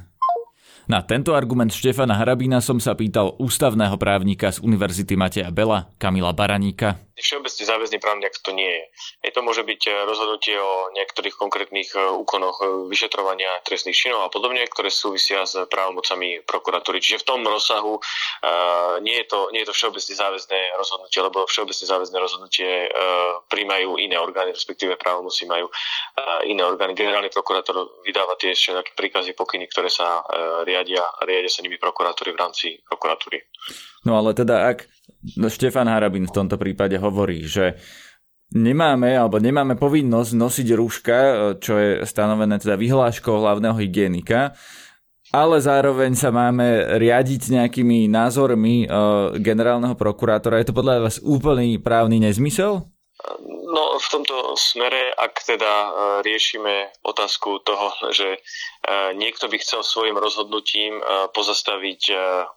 Na 0.86 1.02
tento 1.02 1.34
argument 1.34 1.74
Štefana 1.74 2.14
Harabína 2.14 2.62
som 2.62 2.78
sa 2.78 2.94
pýtal 2.94 3.34
ústavného 3.42 3.96
právnika 3.98 4.52
z 4.54 4.62
Univerzity 4.62 5.18
Mateja 5.18 5.50
Bela, 5.50 5.90
Kamila 5.98 6.30
Baraníka 6.30 7.05
všeobecne 7.16 7.64
záväzný 7.64 7.98
právny 7.98 8.28
akt 8.28 8.44
to 8.44 8.52
nie 8.52 8.68
je. 8.68 8.84
Je 9.28 9.32
to 9.32 9.40
môže 9.40 9.64
byť 9.64 9.82
eh, 9.88 9.92
rozhodnutie 10.04 10.56
o 10.56 10.92
niektorých 10.92 11.36
konkrétnych 11.36 11.90
eh, 11.96 12.00
úkonoch 12.12 12.60
eh, 12.60 12.68
vyšetrovania 12.88 13.64
trestných 13.64 13.96
činov 13.96 14.28
a 14.28 14.32
podobne, 14.32 14.64
ktoré 14.68 14.92
súvisia 14.92 15.48
s 15.48 15.56
právomocami 15.68 16.44
prokuratúry. 16.44 17.00
Čiže 17.00 17.24
v 17.24 17.28
tom 17.28 17.40
rozsahu 17.46 17.98
uh, 17.98 18.98
nie, 19.02 19.16
je 19.22 19.26
to, 19.26 19.50
nie 19.50 19.62
je 19.62 19.68
to 19.70 19.76
všeobecne 19.76 20.14
záväzné 20.14 20.60
rozhodnutie, 20.78 21.18
lebo 21.22 21.48
všeobecne 21.48 21.84
záväzné 21.86 22.18
rozhodnutie 22.18 22.70
uh, 22.88 23.42
príjmajú 23.48 23.98
iné 23.98 24.16
orgány, 24.18 24.52
respektíve 24.54 24.98
právomoci 25.00 25.48
majú 25.48 25.66
uh, 25.68 26.40
iné 26.46 26.62
orgány. 26.62 26.94
Generálny 26.94 27.30
prokurátor 27.32 28.02
vydáva 28.06 28.38
tie 28.38 28.54
všetky 28.54 28.94
príkazy, 28.94 29.32
pokyny, 29.34 29.66
ktoré 29.70 29.90
sa 29.90 30.22
riadia 30.64 31.02
riadia 31.26 31.50
sa 31.50 31.62
nimi 31.62 31.76
prokuratúry 31.80 32.32
v 32.32 32.40
rámci 32.40 32.66
prokuratúry. 32.86 33.38
No 34.06 34.18
ale 34.18 34.32
teda 34.36 34.70
ak 34.70 34.86
Štefan 35.26 35.90
Harabin 35.90 36.26
v 36.26 36.36
tomto 36.36 36.56
prípade 36.56 36.94
hovorí, 36.98 37.46
že 37.46 37.78
nemáme 38.54 39.14
alebo 39.18 39.42
nemáme 39.42 39.74
povinnosť 39.74 40.32
nosiť 40.38 40.68
rúška, 40.78 41.18
čo 41.58 41.74
je 41.78 41.90
stanovené 42.06 42.62
teda 42.62 42.78
vyhláškou 42.78 43.34
hlavného 43.34 43.74
hygienika, 43.74 44.54
ale 45.34 45.58
zároveň 45.58 46.14
sa 46.14 46.30
máme 46.30 46.98
riadiť 47.02 47.50
nejakými 47.58 48.06
názormi 48.06 48.86
generálneho 49.42 49.98
prokurátora. 49.98 50.62
Je 50.62 50.70
to 50.70 50.78
podľa 50.78 51.10
vás 51.10 51.18
úplný 51.18 51.82
právny 51.82 52.22
nezmysel? 52.22 52.86
No 53.66 53.98
v 53.98 54.08
tomto 54.08 54.54
smere, 54.54 55.10
ak 55.18 55.42
teda 55.42 55.72
e, 55.72 55.90
riešime 56.22 56.94
otázku 57.02 57.60
toho, 57.66 57.90
že 58.14 58.28
e, 58.28 58.40
niekto 59.14 59.50
by 59.50 59.56
chcel 59.58 59.82
svojim 59.82 60.14
rozhodnutím 60.14 60.98
e, 60.98 61.02
pozastaviť 61.34 62.02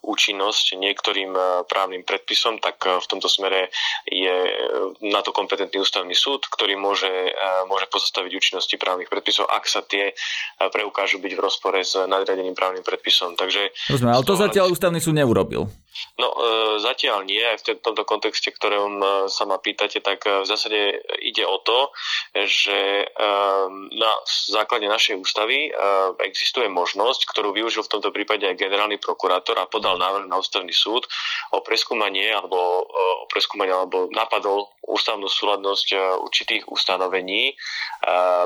účinnosť 0.00 0.78
niektorým 0.78 1.32
právnym 1.66 2.06
predpisom, 2.06 2.62
tak 2.62 2.82
v 2.82 3.06
tomto 3.06 3.26
smere 3.26 3.70
je 4.06 4.32
na 5.04 5.20
to 5.22 5.34
kompetentný 5.34 5.82
ústavný 5.82 6.14
súd, 6.14 6.46
ktorý 6.46 6.78
môže, 6.78 7.10
môže 7.66 7.86
pozastaviť 7.90 8.32
účinnosti 8.34 8.76
právnych 8.80 9.10
predpisov, 9.10 9.50
ak 9.50 9.64
sa 9.66 9.82
tie 9.84 10.14
preukážu 10.58 11.18
byť 11.18 11.32
v 11.34 11.40
rozpore 11.40 11.80
s 11.80 11.98
nadriadeným 11.98 12.54
právnym 12.54 12.82
predpisom. 12.86 13.34
Takže, 13.34 13.70
Rozumiem, 13.90 14.14
ale 14.14 14.26
to 14.26 14.38
zatiaľ 14.38 14.72
ústavný 14.72 14.98
súd 15.02 15.18
neurobil. 15.18 15.66
No 16.16 16.28
zatiaľ 16.80 17.28
nie, 17.28 17.40
aj 17.42 17.60
v 17.60 17.82
tomto 17.82 18.08
kontexte, 18.08 18.54
ktorom 18.54 19.02
sa 19.28 19.44
ma 19.44 19.60
pýtate, 19.60 20.00
tak 20.00 20.24
v 20.24 20.46
zásade 20.48 21.02
ide 21.20 21.44
o 21.44 21.60
to, 21.60 21.92
že 22.34 23.10
na 23.92 24.12
základe 24.48 24.88
našej 24.88 25.20
ústavy 25.20 25.68
existuje 26.24 26.68
možnosť, 26.68 27.26
ktorú 27.30 27.56
využil 27.56 27.84
v 27.84 27.92
tomto 27.98 28.10
prípade 28.12 28.46
aj 28.46 28.56
generálny 28.58 29.00
prokurátor 29.00 29.58
a 29.58 29.70
podal 29.70 29.96
návrh 29.96 30.28
na 30.28 30.36
ústavný 30.38 30.72
súd 30.72 31.08
o 31.54 31.64
preskúmanie 31.64 32.30
alebo 32.30 32.56
o 32.86 33.26
preskúmanie 33.30 33.72
alebo 33.72 34.08
napadol 34.12 34.68
ústavnú 34.90 35.30
súladnosť 35.30 35.88
e, 35.94 35.96
určitých 36.26 36.62
ustanovení 36.66 37.52
e, 37.52 37.54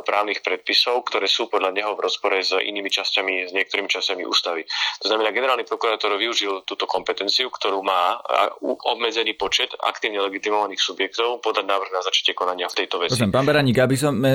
právnych 0.05 0.45
predpisov, 0.45 1.09
ktoré 1.09 1.25
sú 1.25 1.49
podľa 1.49 1.73
neho 1.73 1.93
v 1.97 2.05
rozpore 2.05 2.37
s 2.37 2.53
inými 2.53 2.93
časťami, 2.93 3.49
s 3.49 3.53
niektorými 3.57 3.89
časťami 3.89 4.23
ústavy. 4.29 4.69
To 5.01 5.07
znamená, 5.09 5.33
generálny 5.33 5.65
prokurátor 5.65 6.15
využil 6.21 6.67
túto 6.69 6.85
kompetenciu, 6.85 7.49
ktorú 7.49 7.81
má 7.81 8.21
obmedzený 8.63 9.35
počet 9.41 9.73
aktívne 9.81 10.21
legitimovaných 10.21 10.81
subjektov 10.81 11.41
podať 11.41 11.65
návrh 11.65 11.91
na 11.91 12.03
začatie 12.05 12.37
konania 12.37 12.69
v 12.69 12.85
tejto 12.85 13.01
veci. 13.01 13.17
Prosím, 13.17 13.33
pán 13.33 13.49
Beraník, 13.49 13.79
aby 13.81 13.97
sme 13.97 14.33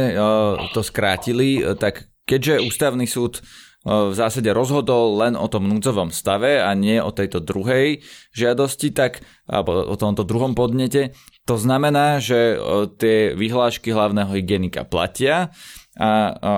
to 0.73 0.81
skrátili, 0.81 1.61
tak 1.77 2.09
keďže 2.29 2.61
ústavný 2.61 3.09
súd 3.09 3.41
v 3.87 4.11
zásade 4.11 4.51
rozhodol 4.51 5.23
len 5.23 5.39
o 5.39 5.47
tom 5.47 5.63
núdzovom 5.71 6.11
stave 6.11 6.59
a 6.59 6.75
nie 6.75 6.99
o 6.99 7.15
tejto 7.15 7.39
druhej 7.39 8.03
žiadosti, 8.35 8.91
tak, 8.91 9.23
alebo 9.47 9.87
o 9.87 9.95
tomto 9.95 10.27
druhom 10.27 10.51
podnete. 10.51 11.15
To 11.47 11.55
znamená, 11.55 12.19
že 12.19 12.59
tie 12.99 13.31
vyhlášky 13.39 13.95
hlavného 13.95 14.35
hygienika 14.35 14.83
platia 14.83 15.55
a 15.95 16.11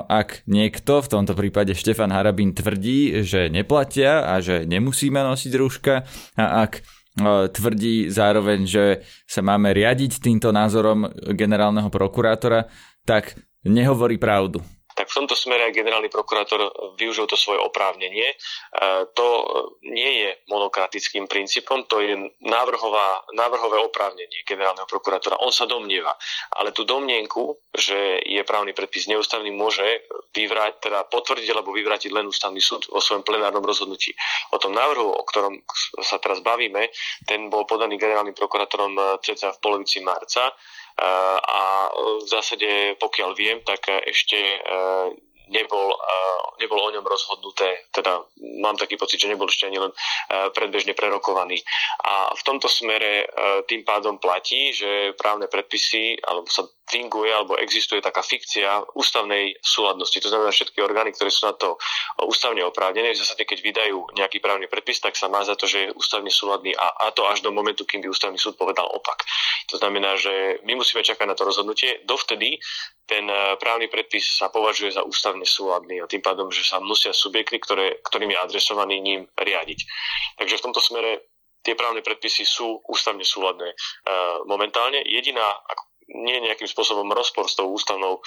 ak 0.10 0.50
niekto, 0.50 1.06
v 1.06 1.12
tomto 1.14 1.38
prípade 1.38 1.78
Štefan 1.78 2.10
Harabín, 2.10 2.58
tvrdí, 2.58 3.22
že 3.22 3.54
neplatia 3.54 4.26
a 4.26 4.42
že 4.42 4.66
nemusíme 4.66 5.22
nosiť 5.22 5.52
rúška 5.62 6.04
a 6.42 6.46
ak 6.66 6.82
tvrdí 7.54 8.10
zároveň, 8.10 8.66
že 8.66 8.86
sa 9.30 9.46
máme 9.46 9.78
riadiť 9.78 10.26
týmto 10.26 10.50
názorom 10.50 11.06
generálneho 11.38 11.94
prokurátora, 11.94 12.66
tak 13.06 13.38
nehovorí 13.62 14.18
pravdu 14.18 14.66
v 15.12 15.18
tomto 15.20 15.36
smere 15.36 15.76
generálny 15.76 16.08
prokurátor 16.08 16.72
využil 16.96 17.28
to 17.28 17.36
svoje 17.36 17.60
oprávnenie. 17.60 18.32
E, 18.32 18.36
to 19.12 19.28
nie 19.84 20.24
je 20.24 20.30
monokratickým 20.48 21.28
princípom, 21.28 21.84
to 21.92 22.00
je 22.00 22.16
návrhová, 22.48 23.28
návrhové 23.36 23.84
oprávnenie 23.84 24.48
generálneho 24.48 24.88
prokurátora. 24.88 25.44
On 25.44 25.52
sa 25.52 25.68
domnieva, 25.68 26.16
ale 26.56 26.72
tú 26.72 26.88
domnienku, 26.88 27.60
že 27.76 28.24
je 28.24 28.40
právny 28.48 28.72
predpis 28.72 29.12
neústavný, 29.12 29.52
môže 29.52 29.84
vyvrať, 30.32 30.88
teda 30.88 31.04
potvrdiť 31.12 31.50
alebo 31.52 31.76
vyvrátiť 31.76 32.16
len 32.16 32.32
ústavný 32.32 32.64
súd 32.64 32.88
o 32.96 33.04
svojom 33.04 33.28
plenárnom 33.28 33.64
rozhodnutí. 33.68 34.16
O 34.56 34.58
tom 34.64 34.72
návrhu, 34.72 35.12
o 35.12 35.24
ktorom 35.28 35.60
sa 36.00 36.24
teraz 36.24 36.40
bavíme, 36.40 36.88
ten 37.28 37.52
bol 37.52 37.68
podaný 37.68 38.00
generálnym 38.00 38.34
prokurátorom 38.34 39.20
cca 39.20 39.52
v 39.52 39.60
polovici 39.60 40.00
marca 40.00 40.56
a 41.00 41.92
v 41.94 42.28
zásade, 42.28 42.98
pokiaľ 43.00 43.32
viem, 43.38 43.60
tak 43.64 43.88
ešte 43.88 44.38
nebol, 45.52 45.88
nebol 46.64 46.80
o 46.80 46.94
ňom 46.96 47.04
rozhodnuté, 47.04 47.92
teda 47.92 48.24
mám 48.64 48.80
taký 48.80 48.96
pocit, 48.96 49.20
že 49.20 49.28
nebol 49.28 49.52
ešte 49.52 49.68
ani 49.68 49.84
len 49.84 49.92
predbežne 50.56 50.96
prerokovaný. 50.96 51.60
A 52.08 52.32
v 52.32 52.42
tomto 52.48 52.72
smere 52.72 53.28
tým 53.68 53.84
pádom 53.84 54.16
platí, 54.16 54.72
že 54.72 55.12
právne 55.20 55.52
predpisy, 55.52 56.24
alebo 56.24 56.48
sa 56.48 56.64
finguje, 56.92 57.32
alebo 57.32 57.56
existuje 57.56 58.04
taká 58.04 58.20
fikcia 58.20 58.84
ústavnej 58.94 59.56
súladnosti. 59.64 60.20
To 60.20 60.28
znamená, 60.28 60.52
všetky 60.52 60.80
orgány, 60.84 61.16
ktoré 61.16 61.32
sú 61.32 61.48
na 61.48 61.56
to 61.56 61.80
ústavne 62.28 62.60
oprávnené, 62.68 63.16
v 63.16 63.22
zásade, 63.22 63.48
keď 63.48 63.60
vydajú 63.64 63.98
nejaký 64.16 64.44
právny 64.44 64.68
predpis, 64.68 65.00
tak 65.00 65.16
sa 65.16 65.32
má 65.32 65.44
za 65.44 65.56
to, 65.56 65.68
že 65.68 65.88
je 65.88 65.94
ústavne 65.96 66.30
súladný 66.30 66.76
a, 66.76 67.08
a 67.08 67.16
to 67.16 67.28
až 67.28 67.42
do 67.42 67.52
momentu, 67.52 67.88
kým 67.88 68.04
by 68.04 68.12
ústavný 68.12 68.38
súd 68.38 68.60
povedal 68.60 68.88
opak. 68.92 69.24
To 69.72 69.80
znamená, 69.80 70.20
že 70.20 70.60
my 70.68 70.76
musíme 70.76 71.02
čakať 71.02 71.26
na 71.28 71.36
to 71.36 71.48
rozhodnutie. 71.48 72.04
Dovtedy 72.04 72.60
ten 73.08 73.28
právny 73.60 73.88
predpis 73.92 74.40
sa 74.40 74.48
považuje 74.48 74.96
za 74.96 75.04
ústavný 75.04 75.42
nesúladný 75.42 75.98
a 76.02 76.06
tým 76.06 76.22
pádom, 76.22 76.54
že 76.54 76.62
sa 76.62 76.78
musia 76.78 77.10
subjekty, 77.12 77.58
ktoré, 77.58 77.98
ktorým 78.06 78.30
je 78.30 78.38
adresovaný, 78.38 79.02
ním 79.02 79.26
riadiť. 79.34 79.80
Takže 80.38 80.58
v 80.62 80.66
tomto 80.70 80.78
smere 80.78 81.34
tie 81.66 81.74
právne 81.74 82.02
predpisy 82.02 82.46
sú 82.46 82.82
ústavne 82.90 83.26
súladné. 83.26 83.74
Momentálne 84.46 85.02
jediná 85.06 85.46
ako 85.46 85.91
nie 86.12 86.44
nejakým 86.44 86.68
spôsobom 86.68 87.08
rozpor 87.12 87.48
s 87.48 87.56
tou 87.56 87.72
ústavnou 87.72 88.20
e, 88.20 88.22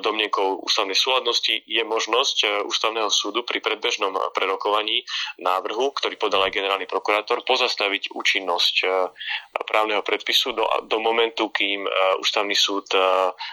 domnienkou 0.00 0.64
ústavnej 0.64 0.96
súladnosti, 0.96 1.52
je 1.64 1.82
možnosť 1.84 2.36
e, 2.44 2.46
ústavného 2.64 3.12
súdu 3.12 3.44
pri 3.44 3.60
predbežnom 3.60 4.16
prerokovaní 4.32 5.04
návrhu, 5.40 5.92
ktorý 5.92 6.16
podal 6.16 6.48
aj 6.48 6.56
generálny 6.56 6.88
prokurátor, 6.88 7.44
pozastaviť 7.44 8.16
účinnosť 8.16 8.74
e, 8.82 8.86
právneho 9.68 10.00
predpisu 10.00 10.56
do, 10.56 10.64
do 10.88 10.96
momentu, 10.98 11.52
kým 11.52 11.84
ústavný 12.22 12.56
súd 12.56 12.88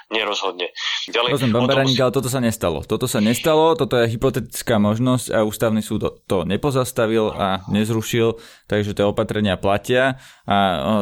nerozhodne. 0.07 0.71
Ďalej, 1.11 1.35
Rozumiem, 1.35 1.55
pán 1.55 1.67
Beraník, 1.67 1.99
ale 1.99 2.13
toto 2.15 2.31
sa 2.31 2.39
nestalo. 2.39 2.87
Toto 2.87 3.05
sa 3.09 3.19
nestalo, 3.19 3.75
toto 3.75 3.99
je 3.99 4.15
hypotetická 4.15 4.79
možnosť 4.79 5.35
a 5.35 5.43
ústavný 5.43 5.83
súd 5.83 6.23
to 6.23 6.47
nepozastavil 6.47 7.35
a 7.35 7.67
nezrušil, 7.67 8.39
takže 8.69 8.95
tie 8.95 9.05
opatrenia 9.05 9.59
platia 9.59 10.21
a 10.47 10.57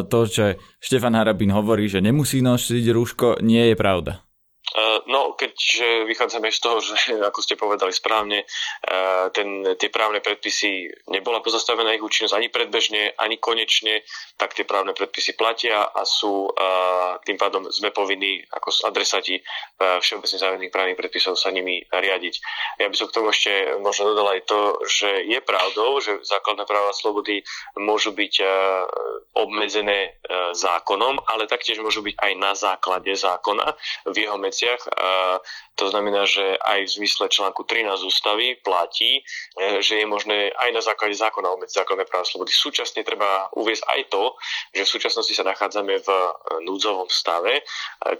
to, 0.07 0.25
že 0.25 0.57
Štefan 0.83 1.15
Harabín 1.15 1.55
hovorí, 1.55 1.87
že 1.87 2.03
nemusí 2.03 2.43
nosiť 2.43 2.85
rúško, 2.91 3.27
nie 3.39 3.71
je 3.71 3.75
pravda. 3.79 4.19
No, 5.05 5.37
keďže 5.37 6.09
vychádzame 6.09 6.49
z 6.49 6.59
toho, 6.59 6.77
že 6.81 6.95
ako 7.29 7.39
ste 7.45 7.53
povedali 7.53 7.93
správne, 7.93 8.45
ten, 9.33 9.61
tie 9.77 9.89
právne 9.93 10.17
predpisy 10.19 10.89
nebola 11.13 11.45
pozastavená 11.45 11.93
ich 11.93 12.01
účinnosť 12.01 12.33
ani 12.33 12.49
predbežne, 12.49 13.13
ani 13.21 13.37
konečne, 13.37 14.01
tak 14.37 14.57
tie 14.57 14.65
právne 14.65 14.97
predpisy 14.97 15.37
platia 15.37 15.85
a 15.93 16.01
sú 16.03 16.49
a 16.53 16.69
tým 17.21 17.37
pádom 17.37 17.69
sme 17.69 17.93
povinní 17.93 18.41
ako 18.49 18.89
adresati 18.89 19.37
všeobecne 19.77 20.37
záväzných 20.37 20.73
právnych 20.73 20.99
predpisov 20.99 21.37
sa 21.37 21.53
nimi 21.53 21.85
riadiť. 21.87 22.33
Ja 22.81 22.89
by 22.89 22.95
som 22.97 23.07
k 23.09 23.15
tomu 23.15 23.29
ešte 23.29 23.77
možno 23.77 24.13
dodal 24.13 24.37
aj 24.37 24.41
to, 24.49 24.81
že 24.89 25.09
je 25.29 25.39
pravdou, 25.43 26.01
že 26.01 26.21
základné 26.25 26.65
práva 26.65 26.89
a 26.89 26.97
slobody 26.97 27.45
môžu 27.77 28.11
byť 28.15 28.33
obmedzené 29.37 30.17
zákonom, 30.53 31.25
ale 31.29 31.49
taktiež 31.49 31.81
môžu 31.81 32.01
byť 32.05 32.15
aj 32.17 32.31
na 32.37 32.51
základe 32.57 33.13
zákona 33.13 33.77
v 34.09 34.15
jeho 34.25 34.37
meciach 34.63 34.83
to 35.73 35.89
znamená, 35.89 36.29
že 36.29 36.57
aj 36.61 36.85
v 36.85 36.93
zmysle 37.01 37.25
článku 37.33 37.65
13 37.65 38.05
ústavy 38.05 38.61
platí, 38.61 39.25
e, 39.57 39.81
že 39.81 39.97
je 39.97 40.05
možné 40.05 40.53
aj 40.53 40.69
na 40.69 40.81
základe 40.85 41.17
zákona 41.17 41.49
o 41.49 41.57
základné 41.65 42.05
práva 42.05 42.25
slobody. 42.29 42.53
Súčasne 42.53 43.01
treba 43.01 43.49
uviezť 43.57 43.83
aj 43.89 44.01
to, 44.13 44.23
že 44.69 44.85
v 44.85 44.93
súčasnosti 44.93 45.33
sa 45.33 45.41
nachádzame 45.41 45.97
v 45.97 46.09
e, 46.13 46.21
núdzovom 46.69 47.09
stave, 47.09 47.57
e, 47.57 47.63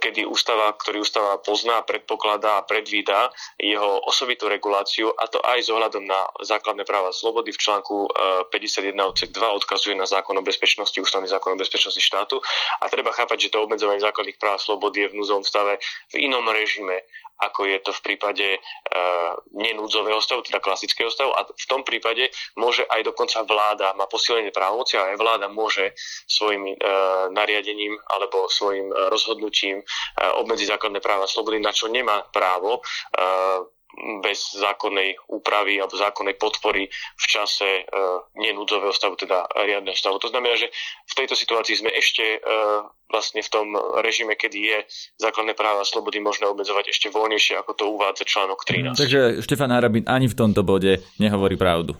kedy 0.02 0.26
ústava, 0.26 0.74
ktorý 0.74 1.06
ústava 1.06 1.38
pozná, 1.38 1.86
predpokladá 1.86 2.58
a 2.58 2.66
predvída 2.66 3.30
jeho 3.54 4.02
osobitú 4.02 4.50
reguláciu 4.50 5.14
a 5.14 5.30
to 5.30 5.38
aj 5.46 5.62
s 5.62 5.70
ohľadom 5.70 6.02
na 6.02 6.26
základné 6.42 6.82
práva 6.82 7.14
slobody 7.14 7.54
v 7.54 7.60
článku 7.60 8.10
51 8.50 8.98
odsek 8.98 9.30
2 9.30 9.58
odkazuje 9.62 9.94
na 9.94 10.10
zákon 10.10 10.34
o 10.34 10.42
bezpečnosti, 10.42 10.96
ústavný 10.98 11.30
zákon 11.30 11.54
o 11.54 11.58
bezpečnosti 11.58 12.02
štátu 12.02 12.42
a 12.82 12.90
treba 12.90 13.14
chápať, 13.14 13.46
že 13.46 13.52
to 13.54 13.62
obmedzovanie 13.62 14.02
základných 14.02 14.40
práv 14.42 14.58
slobody 14.58 15.06
je 15.06 15.08
v 15.14 15.16
núdzovom 15.22 15.46
stave 15.46 15.78
v 16.10 16.26
inom 16.26 16.33
režime 16.42 17.04
ako 17.40 17.66
je 17.66 17.78
to 17.82 17.90
v 17.90 18.04
prípade 18.12 18.46
e, 18.46 18.58
nenúdzového 19.58 20.22
stavu, 20.22 20.46
teda 20.46 20.62
klasického 20.62 21.10
stavu. 21.10 21.34
A 21.34 21.42
v 21.42 21.66
tom 21.66 21.82
prípade 21.82 22.30
môže 22.54 22.86
aj 22.86 23.02
dokonca 23.02 23.42
vláda, 23.42 23.96
má 23.98 24.06
posilnenie 24.06 24.54
právomoci 24.54 24.94
a 24.96 25.14
aj 25.14 25.18
vláda 25.18 25.46
môže 25.50 25.92
svojim 26.30 26.70
e, 26.70 26.74
nariadením 27.34 27.98
alebo 28.14 28.46
svojim 28.46 28.86
rozhodnutím 29.10 29.82
e, 29.82 29.84
obmedziť 30.40 30.78
základné 30.78 31.02
práva 31.02 31.26
slobody, 31.26 31.58
na 31.58 31.74
čo 31.74 31.90
nemá 31.90 32.22
právo 32.30 32.78
e, 32.78 32.82
bez 34.22 34.58
zákonnej 34.58 35.16
úpravy 35.30 35.78
alebo 35.78 35.94
zákonnej 35.94 36.36
podpory 36.36 36.90
v 36.90 37.24
čase 37.26 37.84
uh, 37.86 38.22
nenúdzového 38.36 38.92
stavu, 38.92 39.14
teda 39.16 39.46
riadneho 39.54 39.96
stavu. 39.96 40.18
To 40.20 40.30
znamená, 40.30 40.58
že 40.58 40.70
v 41.06 41.14
tejto 41.14 41.34
situácii 41.38 41.80
sme 41.80 41.90
ešte 41.94 42.38
uh, 42.38 42.86
vlastne 43.08 43.40
v 43.44 43.50
tom 43.50 43.66
režime, 44.02 44.34
kedy 44.34 44.58
je 44.58 44.78
základné 45.22 45.54
práva 45.54 45.82
a 45.82 45.88
slobody 45.88 46.18
možné 46.18 46.50
obmedzovať 46.50 46.90
ešte 46.90 47.12
voľnejšie, 47.14 47.60
ako 47.60 47.72
to 47.76 47.84
uvádza 47.90 48.24
článok 48.26 48.62
13. 48.66 48.98
Takže 48.98 49.20
Štefan 49.44 49.70
Harabin 49.70 50.04
ani 50.10 50.26
v 50.26 50.34
tomto 50.34 50.66
bode 50.66 50.98
nehovorí 51.22 51.54
pravdu 51.54 51.94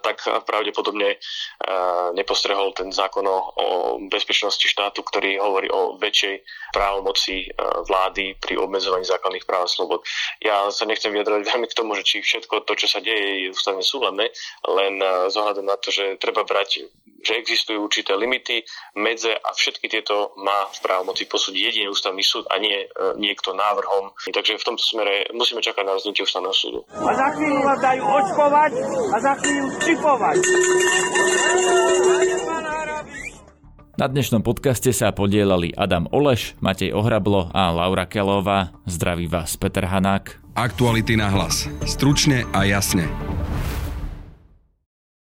tak 0.00 0.20
pravdepodobne 0.44 1.16
nepostrehol 2.12 2.76
ten 2.76 2.92
zákon 2.92 3.24
o 3.24 3.36
bezpečnosti 4.12 4.64
štátu, 4.64 5.00
ktorý 5.00 5.40
hovorí 5.40 5.72
o 5.72 5.96
väčšej 5.96 6.44
právomoci 6.76 7.48
vlády 7.88 8.36
pri 8.36 8.60
obmedzovaní 8.60 9.08
základných 9.08 9.48
práv 9.48 9.64
a 9.64 9.72
slobod. 9.72 10.04
Ja 10.44 10.68
sa 10.68 10.84
nechcem 10.84 11.12
vyjadrovať 11.12 11.42
veľmi 11.50 11.66
k 11.68 11.78
tomu, 11.78 11.96
že 11.96 12.04
či 12.04 12.20
všetko 12.20 12.68
to, 12.68 12.76
čo 12.76 12.86
sa 12.88 13.00
deje, 13.00 13.48
je 13.48 13.52
ústavne 13.52 13.80
súhľadné, 13.80 14.26
len 14.68 14.94
zohľadom 15.32 15.64
na 15.64 15.80
to, 15.80 15.88
že 15.88 16.20
treba 16.20 16.44
brať 16.44 16.88
že 17.24 17.40
existujú 17.40 17.80
určité 17.88 18.12
limity, 18.14 18.62
medze 18.94 19.32
a 19.32 19.48
všetky 19.56 19.88
tieto 19.88 20.36
má 20.36 20.68
v 20.70 20.78
právomoci 20.84 21.24
posúdiť 21.24 21.62
jediný 21.72 21.88
ústavný 21.90 22.20
súd 22.20 22.44
a 22.52 22.60
nie 22.60 22.84
e, 22.84 22.86
niekto 23.16 23.56
návrhom. 23.56 24.12
Takže 24.28 24.60
v 24.60 24.66
tomto 24.68 24.84
smere 24.84 25.32
musíme 25.32 25.64
čakať 25.64 25.82
na 25.82 25.96
rozhodnutie 25.96 26.22
ústavného 26.22 26.54
súdu. 26.54 26.80
A 26.92 27.10
za 27.16 27.28
chvíľu 27.34 27.60
vás 27.64 27.80
dajú 27.80 28.02
očkovať 28.04 28.72
a 29.10 29.16
za 29.18 29.32
chvíľu 29.40 29.68
čipovať. 29.80 30.38
Na 33.94 34.10
dnešnom 34.10 34.42
podcaste 34.42 34.90
sa 34.90 35.14
podielali 35.14 35.70
Adam 35.70 36.10
Oleš, 36.10 36.58
Matej 36.58 36.90
Ohrablo 36.90 37.46
a 37.54 37.70
Laura 37.70 38.10
Kelová. 38.10 38.74
Zdraví 38.90 39.30
vás 39.30 39.54
Peter 39.54 39.86
Hanák. 39.86 40.42
Aktuality 40.58 41.14
na 41.14 41.30
hlas. 41.30 41.70
Stručne 41.86 42.42
a 42.50 42.66
jasne. 42.66 43.06